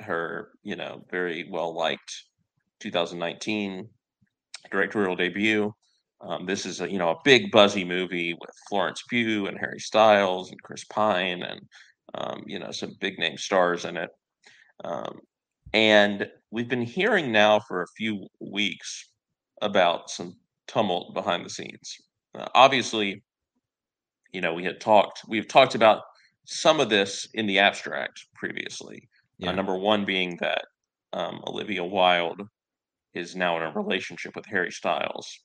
[0.00, 2.24] her you know very well liked
[2.80, 3.88] 2019
[4.70, 5.72] directorial debut.
[6.22, 9.78] Um, this is a you know a big buzzy movie with Florence Pugh and Harry
[9.78, 11.60] Styles and Chris Pine and
[12.14, 14.10] um, you know some big name stars in it.
[14.84, 15.20] Um,
[15.72, 19.10] and we've been hearing now for a few weeks
[19.62, 21.96] about some tumult behind the scenes.
[22.34, 23.22] Uh, obviously,
[24.32, 26.02] you know we had talked we've talked about
[26.44, 29.08] some of this in the abstract previously.
[29.42, 29.48] Uh, yeah.
[29.50, 30.64] Uh, number one being that
[31.12, 32.42] um, Olivia Wilde
[33.14, 35.40] is now in a relationship with Harry Styles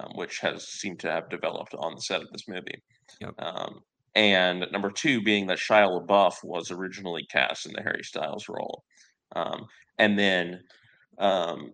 [0.00, 2.82] um, which has seemed to have developed on the set of this movie.
[3.20, 3.34] Yep.
[3.38, 3.80] Um,
[4.14, 8.84] and number two being that Shia LaBeouf was originally cast in the Harry Styles role,
[9.34, 9.66] um,
[9.98, 10.62] and then
[11.18, 11.72] um,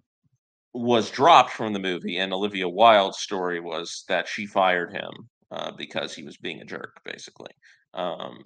[0.73, 2.19] was dropped from the movie.
[2.19, 5.13] And Olivia Wilde's story was that she fired him
[5.51, 7.53] uh, because he was being a jerk, basically.
[7.95, 8.39] Um,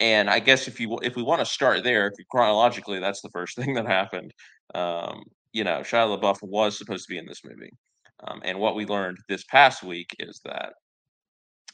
[0.00, 3.56] and I guess if you if we want to start there chronologically, that's the first
[3.58, 4.32] thing that happened.
[4.74, 7.72] Um, you know, Shia LaBeouf was supposed to be in this movie.
[8.26, 10.74] Um, and what we learned this past week is that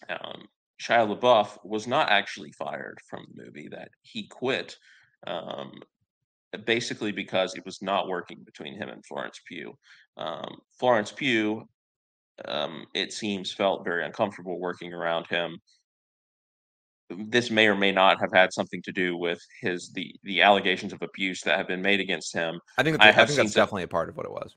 [0.09, 0.47] um,
[0.81, 4.77] Shia LaBeouf was not actually fired from the movie; that he quit,
[5.27, 5.73] um,
[6.59, 9.77] basically because it was not working between him and Florence Pugh.
[10.17, 11.67] Um, Florence Pugh,
[12.45, 15.59] um, it seems, felt very uncomfortable working around him.
[17.11, 20.93] This may or may not have had something to do with his the the allegations
[20.93, 22.59] of abuse that have been made against him.
[22.79, 24.57] I think I, I think that's definitely a part of what it was.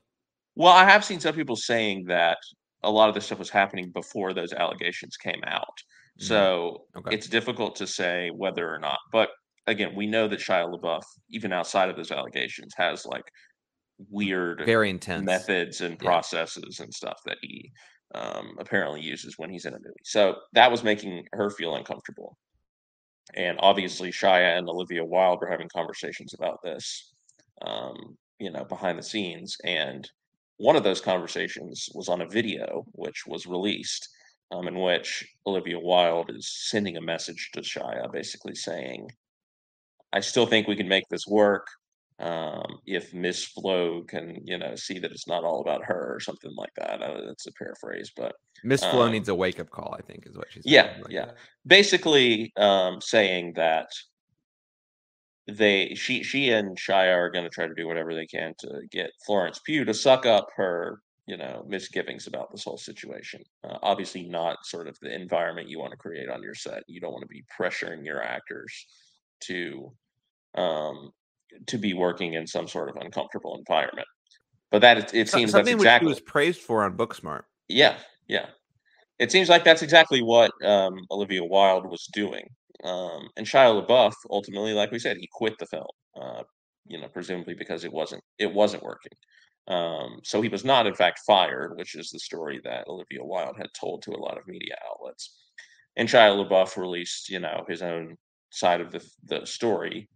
[0.56, 2.38] Well, I have seen some people saying that
[2.82, 5.66] a lot of this stuff was happening before those allegations came out.
[6.18, 6.26] Mm-hmm.
[6.26, 7.14] So okay.
[7.14, 8.98] it's difficult to say whether or not.
[9.12, 9.30] But
[9.68, 13.24] again, we know that Shia LaBeouf, even outside of those allegations, has like
[14.10, 16.84] weird, very intense methods and processes yeah.
[16.84, 17.70] and stuff that he
[18.14, 20.04] um, apparently uses when he's in a movie.
[20.04, 22.36] So that was making her feel uncomfortable.
[23.34, 27.12] And obviously, Shia and Olivia Wilde were having conversations about this,
[27.62, 29.56] um, you know, behind the scenes.
[29.64, 30.10] And
[30.56, 34.08] one of those conversations was on a video which was released,
[34.50, 39.08] um, in which Olivia Wilde is sending a message to Shia, basically saying,
[40.12, 41.66] "I still think we can make this work.
[42.20, 46.18] Um, if Miss Flo can, you know, see that it's not all about her or
[46.18, 47.00] something like that.
[47.00, 48.34] Uh, that's a paraphrase, but
[48.64, 49.94] Miss Flo um, needs a wake up call.
[49.96, 50.64] I think is what she's.
[50.66, 51.26] Yeah, like yeah.
[51.26, 51.36] That.
[51.66, 53.88] Basically, um, saying that
[55.46, 58.80] they she she and Shia are going to try to do whatever they can to
[58.90, 63.42] get Florence Pugh to suck up her you know misgivings about this whole situation.
[63.62, 66.82] Uh, obviously, not sort of the environment you want to create on your set.
[66.88, 68.86] You don't want to be pressuring your actors
[69.40, 69.92] to
[70.54, 71.10] um
[71.66, 74.06] to be working in some sort of uncomfortable environment.
[74.70, 77.42] But that it, it seems something that's exactly which he was praised for on Booksmart.
[77.68, 77.96] Yeah,
[78.28, 78.46] yeah.
[79.18, 82.46] It seems like that's exactly what um, Olivia Wilde was doing.
[82.84, 85.86] Um, and Shia LaBeouf ultimately, like we said, he quit the film.
[86.20, 86.42] Uh,
[86.86, 89.12] you know, presumably because it wasn't it wasn't working.
[89.68, 93.56] Um, so he was not, in fact, fired, which is the story that Olivia Wilde
[93.58, 95.38] had told to a lot of media outlets.
[95.96, 98.16] And Shia LaBeouf released, you know, his own
[98.50, 100.08] side of the the story,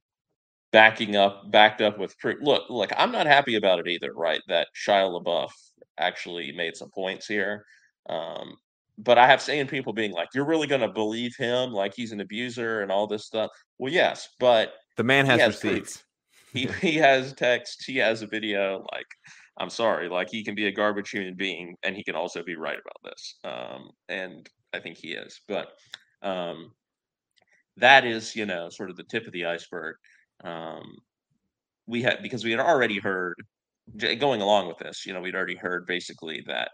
[0.73, 2.91] backing up, backed up with pre- look, look.
[2.97, 4.41] I'm not happy about it either, right?
[4.49, 5.51] That Shia LaBeouf
[5.99, 7.65] actually made some points here.
[8.09, 8.57] Um,
[8.99, 11.73] but I have seen people being like, "You're really going to believe him?
[11.73, 15.65] Like he's an abuser and all this stuff?" Well, yes, but the man has, has
[15.65, 16.03] receipts.
[16.53, 17.85] He he has text.
[17.87, 18.85] He has a video.
[18.93, 19.07] Like
[19.59, 22.57] I'm sorry, like he can be a garbage human being, and he can also be
[22.57, 23.35] right about this.
[23.45, 25.69] Um, and I think he is, but
[26.23, 26.73] um,
[27.77, 29.97] that is, you know, sort of the tip of the iceberg.
[30.45, 30.83] Um,
[31.87, 33.35] we had because we had already heard
[34.19, 36.71] going along with this, you know, we'd already heard basically that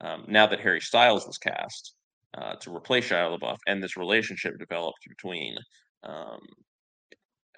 [0.00, 1.94] um, now that Harry Styles was cast
[2.36, 5.56] uh, to replace Shia LaBeouf, and this relationship developed between
[6.04, 6.40] um,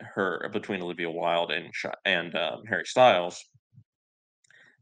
[0.00, 1.72] her between Olivia Wilde and
[2.04, 3.42] and um, Harry Styles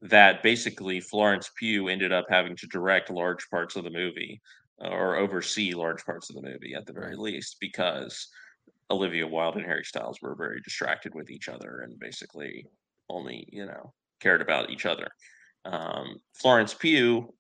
[0.03, 4.41] that basically Florence Pugh ended up having to direct large parts of the movie
[4.79, 8.29] or oversee large parts of the movie at the very least because
[8.91, 12.67] Olivia Wilde and Harry Styles were very distracted with each other and basically
[13.09, 15.09] only you know cared about each other.
[15.65, 17.33] Um, Florence Pugh,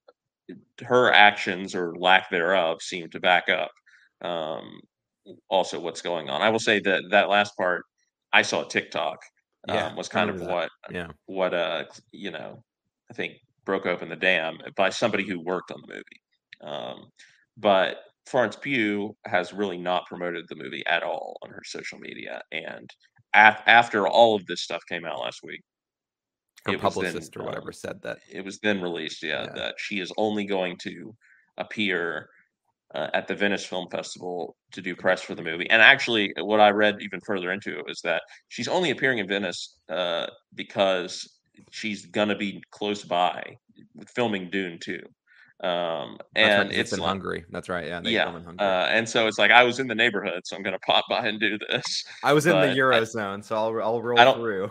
[0.82, 3.70] her actions or lack thereof seem to back up
[4.22, 4.80] um,
[5.48, 6.42] also what's going on.
[6.42, 7.84] I will say that that last part
[8.32, 9.18] I saw TikTok
[9.68, 12.62] yeah, um, was kind of what yeah what uh you know
[13.10, 16.20] I think broke open the dam by somebody who worked on the movie.
[16.64, 17.06] Um,
[17.56, 22.40] but Florence Pugh has really not promoted the movie at all on her social media,
[22.52, 22.88] and
[23.34, 25.60] af- after all of this stuff came out last week,
[26.66, 29.22] her publicist then, or whatever um, said that it was then released.
[29.22, 31.14] Yeah, yeah, that she is only going to
[31.58, 32.28] appear
[32.94, 35.68] uh, at the Venice Film Festival to do press for the movie.
[35.68, 39.28] And actually, what I read even further into it was that she's only appearing in
[39.28, 41.28] Venice uh, because
[41.70, 43.42] she's gonna be close by
[44.14, 45.00] filming Dune too.
[45.64, 47.44] Um, and right, it's, in like, Hungary.
[47.50, 47.86] That's right.
[47.86, 48.02] Yeah.
[48.04, 48.38] yeah.
[48.58, 51.26] Uh, and so it's like I was in the neighborhood, so I'm gonna pop by
[51.26, 52.04] and do this.
[52.22, 54.70] I was in the eurozone, I, so I'll I'll roll through.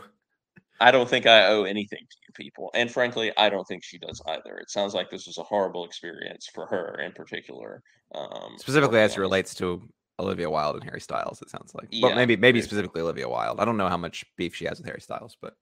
[0.79, 2.69] I don't think I owe anything to you people.
[2.75, 4.57] And frankly, I don't think she does either.
[4.57, 7.81] It sounds like this was a horrible experience for her in particular.
[8.13, 9.81] Um, specifically as it relates to
[10.19, 11.87] Olivia Wilde and Harry Styles, it sounds like.
[11.89, 13.59] Yeah, but maybe maybe specifically Olivia Wilde.
[13.59, 15.55] I don't know how much beef she has with Harry Styles, but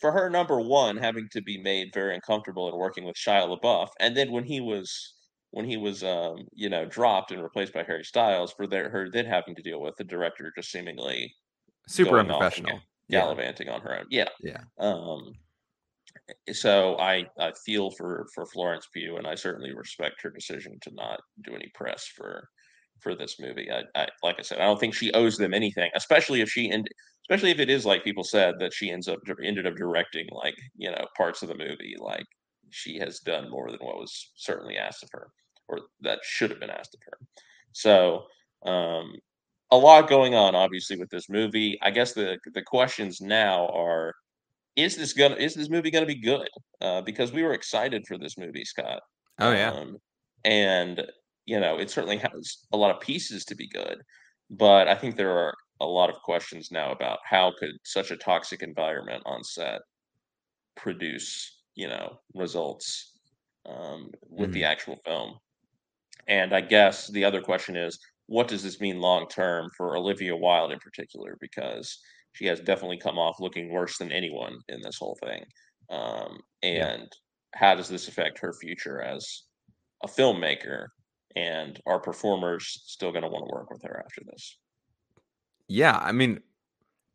[0.00, 3.88] for her number one having to be made very uncomfortable in working with Shia LaBeouf,
[4.00, 5.14] and then when he was
[5.50, 9.08] when he was um, you know dropped and replaced by Harry Styles, for their, her
[9.10, 11.32] then having to deal with the director just seemingly
[11.86, 12.80] super unprofessional
[13.10, 13.72] gallivanting yeah.
[13.72, 14.06] on her own.
[14.10, 14.28] Yeah.
[14.42, 14.60] Yeah.
[14.78, 15.32] Um,
[16.52, 20.94] so I I feel for for Florence Pugh, and I certainly respect her decision to
[20.94, 22.48] not do any press for
[23.00, 23.68] for this movie.
[23.70, 26.70] I, I like I said, I don't think she owes them anything, especially if she
[26.70, 26.88] and
[27.28, 30.54] especially if it is like people said that she ends up ended up directing like
[30.76, 31.96] you know parts of the movie.
[31.98, 32.26] Like
[32.70, 35.28] she has done more than what was certainly asked of her,
[35.68, 37.18] or that should have been asked of her.
[37.72, 38.24] So
[38.64, 39.14] um,
[39.70, 41.78] a lot going on, obviously, with this movie.
[41.82, 44.14] I guess the the questions now are:
[44.76, 46.48] Is this gonna is this movie gonna be good?
[46.80, 49.00] Uh, because we were excited for this movie, Scott.
[49.38, 49.98] Oh yeah, um,
[50.44, 51.06] and
[51.48, 54.02] you know it certainly has a lot of pieces to be good,
[54.50, 58.16] but I think there are a lot of questions now about how could such a
[58.16, 59.80] toxic environment on set
[60.76, 63.18] produce you know results
[63.66, 64.52] um, with mm-hmm.
[64.52, 65.38] the actual film.
[66.26, 70.36] And I guess the other question is what does this mean long term for Olivia
[70.36, 71.38] Wilde in particular?
[71.40, 71.98] Because
[72.32, 75.42] she has definitely come off looking worse than anyone in this whole thing.
[75.90, 77.54] Um, and yeah.
[77.54, 79.44] how does this affect her future as
[80.04, 80.88] a filmmaker?
[81.36, 84.56] And are performers still going to want to work with her after this?
[85.68, 86.40] Yeah, I mean,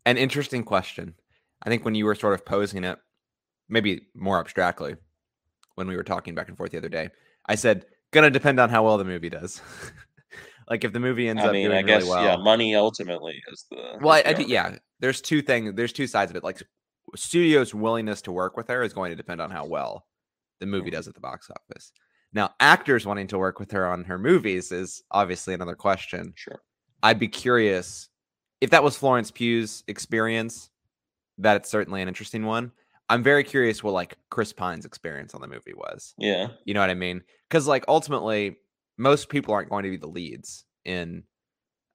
[0.06, 1.16] an interesting question.
[1.64, 3.00] I think when you were sort of posing it,
[3.68, 4.96] maybe more abstractly,
[5.76, 7.10] when we were talking back and forth the other day,
[7.48, 9.62] I said, gonna depend on how well the movie does.
[10.70, 13.42] Like if the movie ends I up doing I guess really well, yeah, money ultimately
[13.52, 14.14] is the well.
[14.14, 15.74] I, I yeah, there's two things.
[15.76, 16.44] There's two sides of it.
[16.44, 16.62] Like
[17.16, 20.06] studios' willingness to work with her is going to depend on how well
[20.60, 20.96] the movie mm-hmm.
[20.96, 21.92] does at the box office.
[22.34, 26.34] Now, actors wanting to work with her on her movies is obviously another question.
[26.36, 26.62] Sure.
[27.04, 28.10] I'd be curious
[28.62, 30.70] if that was Florence Pugh's experience.
[31.38, 32.72] That's certainly an interesting one.
[33.10, 36.16] I'm very curious what like Chris Pine's experience on the movie was.
[36.18, 36.48] Yeah.
[36.66, 37.22] You know what I mean?
[37.50, 38.58] Because like ultimately,
[38.98, 41.24] most people aren't going to be the leads in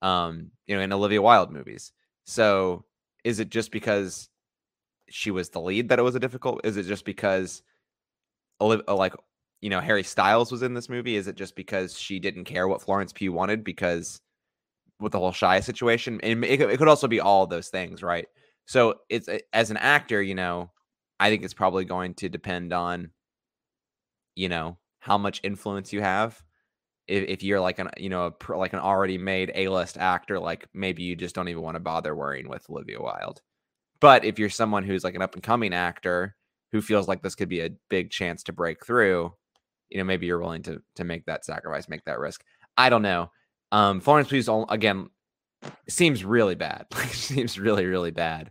[0.00, 1.92] um you know in Olivia Wilde movies.
[2.24, 2.84] So
[3.24, 4.28] is it just because
[5.08, 7.62] she was the lead that it was a difficult is it just because
[8.60, 9.14] Olivia, like
[9.60, 12.68] you know Harry Styles was in this movie is it just because she didn't care
[12.68, 14.20] what Florence Pugh wanted because
[15.00, 18.26] with the whole Shia situation and it, it could also be all those things right
[18.66, 20.70] so it's eh, as an actor you know
[21.20, 23.10] I think it's probably going to depend on,
[24.36, 26.40] you know, how much influence you have.
[27.08, 30.38] If, if you're like an you know a, like an already made A list actor,
[30.38, 33.40] like maybe you just don't even want to bother worrying with Olivia Wilde.
[34.00, 36.36] But if you're someone who's like an up and coming actor
[36.70, 39.32] who feels like this could be a big chance to break through,
[39.90, 42.44] you know, maybe you're willing to to make that sacrifice, make that risk.
[42.76, 43.30] I don't know.
[43.72, 45.10] Um, Florence Pugh again
[45.88, 46.86] seems really bad.
[46.94, 48.50] Like seems really really bad.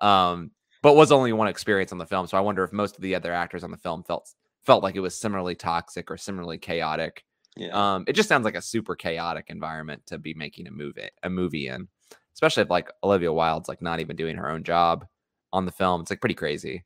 [0.00, 0.50] Um,
[0.82, 3.14] but was only one experience on the film, so I wonder if most of the
[3.14, 4.32] other actors on the film felt
[4.64, 7.24] felt like it was similarly toxic or similarly chaotic.
[7.56, 7.94] Yeah.
[7.94, 11.30] Um, it just sounds like a super chaotic environment to be making a movie a
[11.30, 11.88] movie in,
[12.34, 15.06] especially if like Olivia Wilde's like not even doing her own job
[15.52, 16.00] on the film.
[16.00, 16.84] It's like pretty crazy.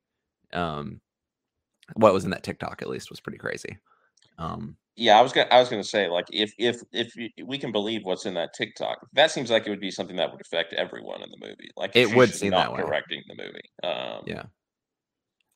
[0.52, 1.00] Um,
[1.94, 3.78] what was in that TikTok at least was pretty crazy.
[4.38, 7.12] Um, yeah, I was gonna I was gonna say like if if if
[7.44, 10.30] we can believe what's in that TikTok, that seems like it would be something that
[10.32, 11.70] would affect everyone in the movie.
[11.76, 12.82] Like it would seem that way.
[12.82, 13.70] Correcting the movie.
[13.84, 14.42] Um, yeah.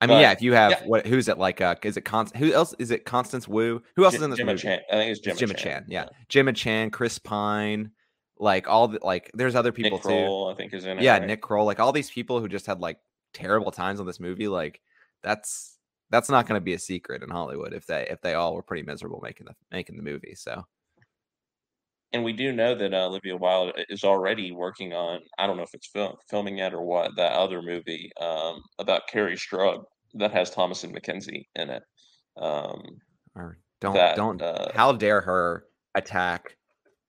[0.01, 0.33] I mean, but, yeah.
[0.33, 0.83] If you have yeah.
[0.85, 1.07] what?
[1.07, 1.39] Who's it?
[1.39, 2.37] Like, uh, is it Const?
[2.37, 3.05] Who else is it?
[3.05, 3.81] Constance Wu.
[3.95, 4.59] Who else J- is in this movie?
[4.59, 4.81] Chan.
[4.91, 5.63] I think it's Gemma, Gemma Chan.
[5.63, 5.85] Chan.
[5.89, 7.93] Yeah, Gemma Chan, Chris Pine,
[8.37, 9.31] like all the like.
[9.35, 10.55] There's other people Nick Kroll, too.
[10.55, 11.05] I think is in it.
[11.05, 11.27] Yeah, right?
[11.27, 11.67] Nick Kroll.
[11.67, 12.99] Like all these people who just had like
[13.33, 14.49] terrible times on this movie.
[14.49, 14.81] Like
[15.23, 15.79] that's
[16.13, 18.63] that's not going to be a secret in Hollywood if they if they all were
[18.63, 20.35] pretty miserable making the making the movie.
[20.37, 20.65] So,
[22.13, 25.63] and we do know that uh, Olivia Wilde is already working on I don't know
[25.65, 29.85] if it's film, filming yet or what that other movie um, about Kerri Strug
[30.15, 31.83] that has Thomasin McKenzie in it.
[32.37, 32.83] Um,
[33.35, 35.65] or don't that, don't uh, how dare her
[35.95, 36.57] attack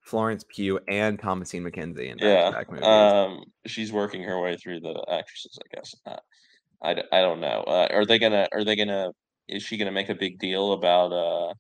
[0.02, 5.60] Florence Pugh and Thomasin McKenzie in yeah, um, she's working her way through the actresses,
[5.60, 5.96] I guess.
[6.84, 7.64] I, I don't know.
[7.66, 8.48] Uh, are they gonna?
[8.52, 9.12] Are they gonna?
[9.48, 11.54] Is she gonna make a big deal about uh,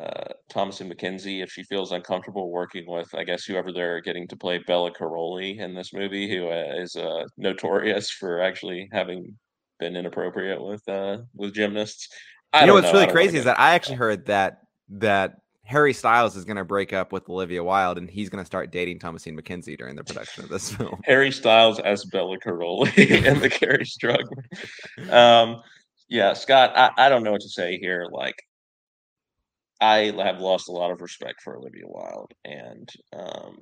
[0.00, 3.12] uh, Thomasin McKenzie if she feels uncomfortable working with?
[3.14, 6.94] I guess whoever they're getting to play Bela Karolyi in this movie, who uh, is
[6.96, 9.36] uh, notorious for actually having
[9.78, 12.08] been inappropriate with uh, with gymnasts.
[12.52, 13.00] I you know what's know.
[13.00, 14.60] really crazy is that I actually heard that
[14.90, 18.46] that Harry Styles is going to break up with Olivia Wilde and he's going to
[18.46, 21.00] start dating Thomasin McKenzie during the production of this film.
[21.04, 24.22] Harry Styles as Bela Karolyi and the Kerri Strug.
[25.12, 25.62] Um,
[26.08, 28.06] yeah, Scott, I, I don't know what to say here.
[28.10, 28.36] Like,
[29.80, 33.58] I have lost a lot of respect for Olivia Wilde, and um,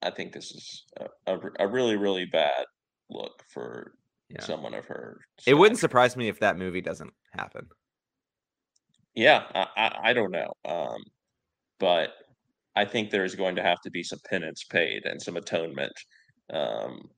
[0.00, 0.84] I think this is
[1.26, 2.64] a, a, a really, really bad
[3.10, 3.92] look for
[4.30, 4.42] yeah.
[4.42, 5.18] someone of her.
[5.40, 5.56] Stature.
[5.56, 7.66] It wouldn't surprise me if that movie doesn't happen.
[9.14, 10.52] Yeah, I, I, I don't know.
[10.64, 11.02] Um,
[11.78, 12.10] but
[12.76, 15.92] I think there is going to have to be some penance paid and some atonement
[16.52, 17.10] um,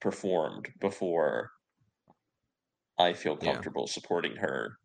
[0.00, 1.50] performed before
[2.98, 3.92] I feel comfortable yeah.
[3.92, 4.78] supporting her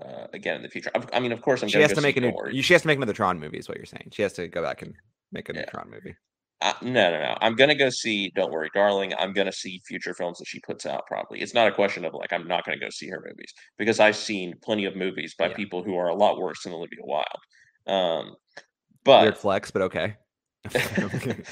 [0.00, 0.90] uh, again in the future.
[0.94, 1.68] I, I mean, of course, I'm.
[1.68, 2.62] She has to make a new.
[2.62, 3.58] She has to make another Tron movie.
[3.58, 4.10] Is what you're saying?
[4.12, 4.94] She has to go back and
[5.30, 6.14] make a new Tron movie.
[6.60, 7.36] Uh, no, no, no.
[7.40, 9.12] I'm gonna go see Don't Worry, Darling.
[9.18, 11.06] I'm gonna see future films that she puts out.
[11.08, 14.00] Probably, it's not a question of like I'm not gonna go see her movies because
[14.00, 15.56] I've seen plenty of movies by yeah.
[15.56, 17.26] people who are a lot worse than Olivia Wilde.
[17.86, 18.36] Um,
[19.04, 19.82] but weird flex, but
[20.76, 21.42] okay.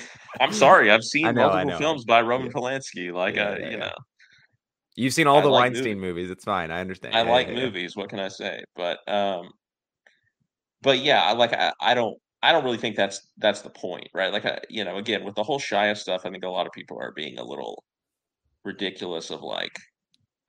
[0.41, 0.91] I'm sorry.
[0.91, 2.53] I've seen know, multiple films by Roman yeah.
[2.53, 3.13] Polanski.
[3.13, 3.95] Like, yeah, uh, yeah, you know,
[4.95, 6.15] you've seen all I the like Weinstein movies.
[6.15, 6.31] movies.
[6.31, 6.71] It's fine.
[6.71, 7.17] I understand.
[7.17, 7.97] I like movies.
[7.97, 8.63] What can I say?
[8.77, 9.51] But, um,
[10.83, 11.53] but yeah, I like.
[11.53, 12.17] I, I don't.
[12.43, 14.33] I don't really think that's that's the point, right?
[14.33, 16.73] Like, I, you know, again with the whole Shia stuff, I think a lot of
[16.73, 17.85] people are being a little
[18.65, 19.73] ridiculous of like,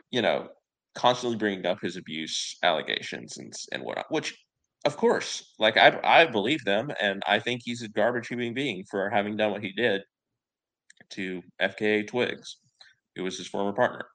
[0.10, 0.48] you know,
[0.96, 4.38] constantly bringing up his abuse allegations and and whatnot, which
[4.86, 8.84] of course, like I I believe them, and I think he's a garbage human being
[8.90, 10.02] for having done what he did
[11.12, 12.58] to FKA Twigs,
[13.16, 14.06] who was his former partner.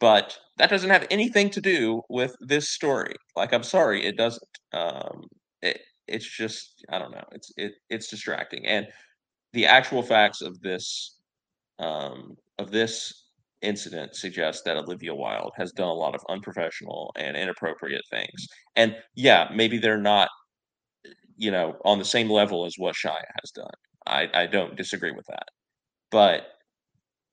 [0.00, 3.14] But that doesn't have anything to do with this story.
[3.36, 4.44] Like I'm sorry, it doesn't.
[4.72, 5.24] Um,
[5.62, 7.24] it it's just I don't know.
[7.32, 8.86] It's it it's distracting, and
[9.54, 11.18] the actual facts of this
[11.80, 13.25] um, of this
[13.66, 18.46] incident suggests that Olivia Wilde has done a lot of unprofessional and inappropriate things.
[18.76, 20.28] And yeah, maybe they're not,
[21.36, 23.74] you know, on the same level as what Shia has done.
[24.06, 25.48] I, I don't disagree with that.
[26.10, 26.46] But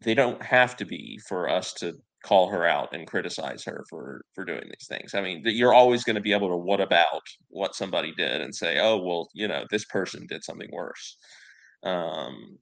[0.02, 1.94] they don't have to be for us to
[2.26, 5.14] call her out and criticize her for for doing these things.
[5.14, 8.56] I mean, you're always going to be able to what about what somebody did and
[8.56, 11.18] say, "Oh, well, you know, this person did something worse."
[11.84, 12.58] Um,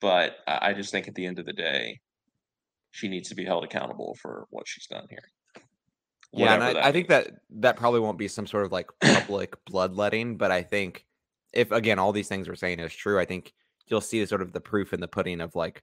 [0.00, 2.00] but I just think at the end of the day,
[2.96, 5.22] she needs to be held accountable for what she's done here.
[6.32, 9.54] Yeah, and I, I think that that probably won't be some sort of like public
[9.66, 11.04] bloodletting, but I think
[11.52, 13.52] if again all these things we're saying is true, I think
[13.86, 15.82] you'll see sort of the proof in the pudding of like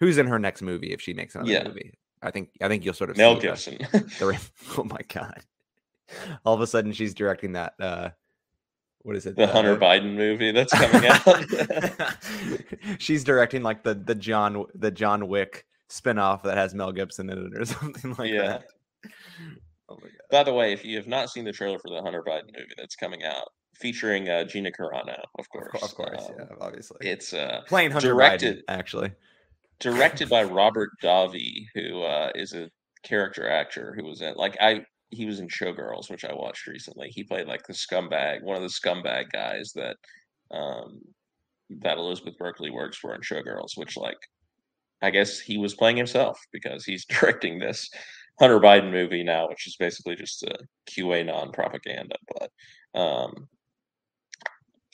[0.00, 1.64] who's in her next movie if she makes another yeah.
[1.66, 1.94] movie.
[2.22, 3.78] I think I think you'll sort of Mel Gibson.
[3.92, 4.40] The,
[4.78, 5.40] oh my god!
[6.44, 7.74] All of a sudden, she's directing that.
[7.78, 8.10] uh
[9.02, 9.36] what is it?
[9.36, 12.96] The uh, Hunter Biden movie that's coming out.
[12.98, 17.38] she's directing like the the John the John Wick spinoff that has Mel Gibson in
[17.38, 18.42] it or something like yeah.
[18.42, 18.64] that.
[19.88, 19.98] oh
[20.30, 22.74] By the way, if you have not seen the trailer for the Hunter Biden movie
[22.76, 27.32] that's coming out, featuring uh, Gina Carano, of course, of course, um, yeah, obviously, it's
[27.32, 29.12] uh, playing Hunter directed, Biden, actually,
[29.80, 32.70] directed by Robert Davi, who uh, is a
[33.04, 37.08] character actor who was in like I he was in Showgirls, which I watched recently.
[37.10, 39.96] He played like the scumbag, one of the scumbag guys that
[40.50, 41.00] um
[41.82, 44.18] that Elizabeth Berkley works for in Showgirls, which like
[45.02, 47.90] I guess he was playing himself because he's directing this
[48.38, 50.56] Hunter Biden movie now, which is basically just a
[50.90, 52.16] QAnon propaganda.
[52.38, 53.48] But um,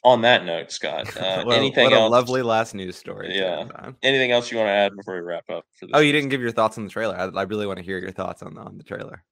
[0.05, 2.11] on that note, Scott, uh, what, anything what else?
[2.11, 3.37] lovely last news story.
[3.37, 3.67] Yeah.
[4.03, 5.65] Anything else you want to add before we wrap up?
[5.93, 7.17] Oh, you didn't give your thoughts on the trailer.
[7.17, 9.25] I, I really want to hear your thoughts on the, on the trailer.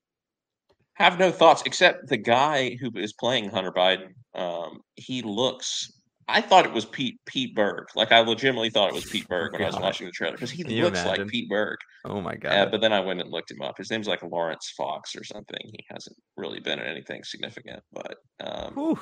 [0.94, 4.12] Have no thoughts except the guy who is playing Hunter Biden.
[4.34, 5.90] Um, he looks
[6.32, 7.88] I thought it was Pete Pete Berg.
[7.94, 10.50] Like I legitimately thought it was Pete Berg when I was watching the trailer because
[10.50, 11.78] he Can looks like Pete Berg.
[12.04, 12.52] Oh my uh, god!
[12.52, 13.78] Uh, but then I went and looked him up.
[13.78, 15.60] His name's like Laurence Fox or something.
[15.64, 18.98] He hasn't really been in anything significant, but um,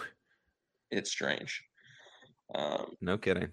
[0.91, 1.63] it's strange.
[2.55, 3.53] Um, no kidding.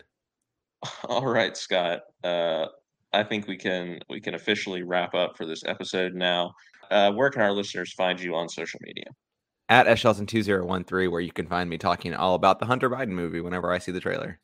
[1.06, 2.02] All right, Scott.
[2.24, 2.68] Uh,
[3.14, 6.54] I think we can we can officially wrap up for this episode now.
[6.92, 9.06] Uh, where can our listeners find you on social media?
[9.70, 13.72] At Eshelton2013, where you can find me talking all about the Hunter Biden movie whenever
[13.72, 14.40] I see the trailer.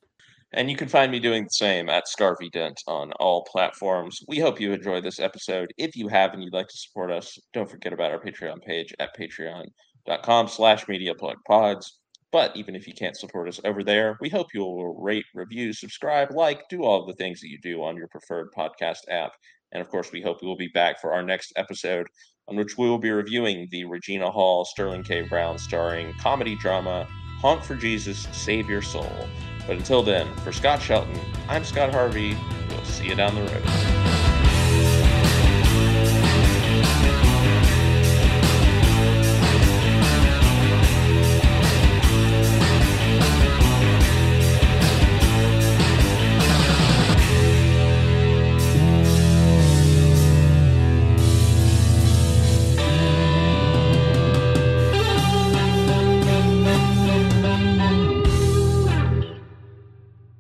[0.54, 4.20] And you can find me doing the same at Scarvy Dent on all platforms.
[4.28, 5.74] We hope you enjoyed this episode.
[5.78, 8.94] If you have and you'd like to support us, don't forget about our Patreon page
[9.00, 11.86] at patreon.com slash mediaplugpods.
[12.34, 15.72] But even if you can't support us over there, we hope you will rate, review,
[15.74, 19.32] subscribe, like, do all the things that you do on your preferred podcast app.
[19.72, 22.08] And of course, we hope you will be back for our next episode
[22.48, 25.22] on which we will be reviewing the Regina Hall Sterling K.
[25.22, 27.08] Brown starring comedy drama
[27.40, 29.12] Honk for Jesus, Save Your Soul.
[29.66, 32.38] But until then, for Scott Shelton, I'm Scott Harvey.
[32.70, 34.21] We'll see you down the road.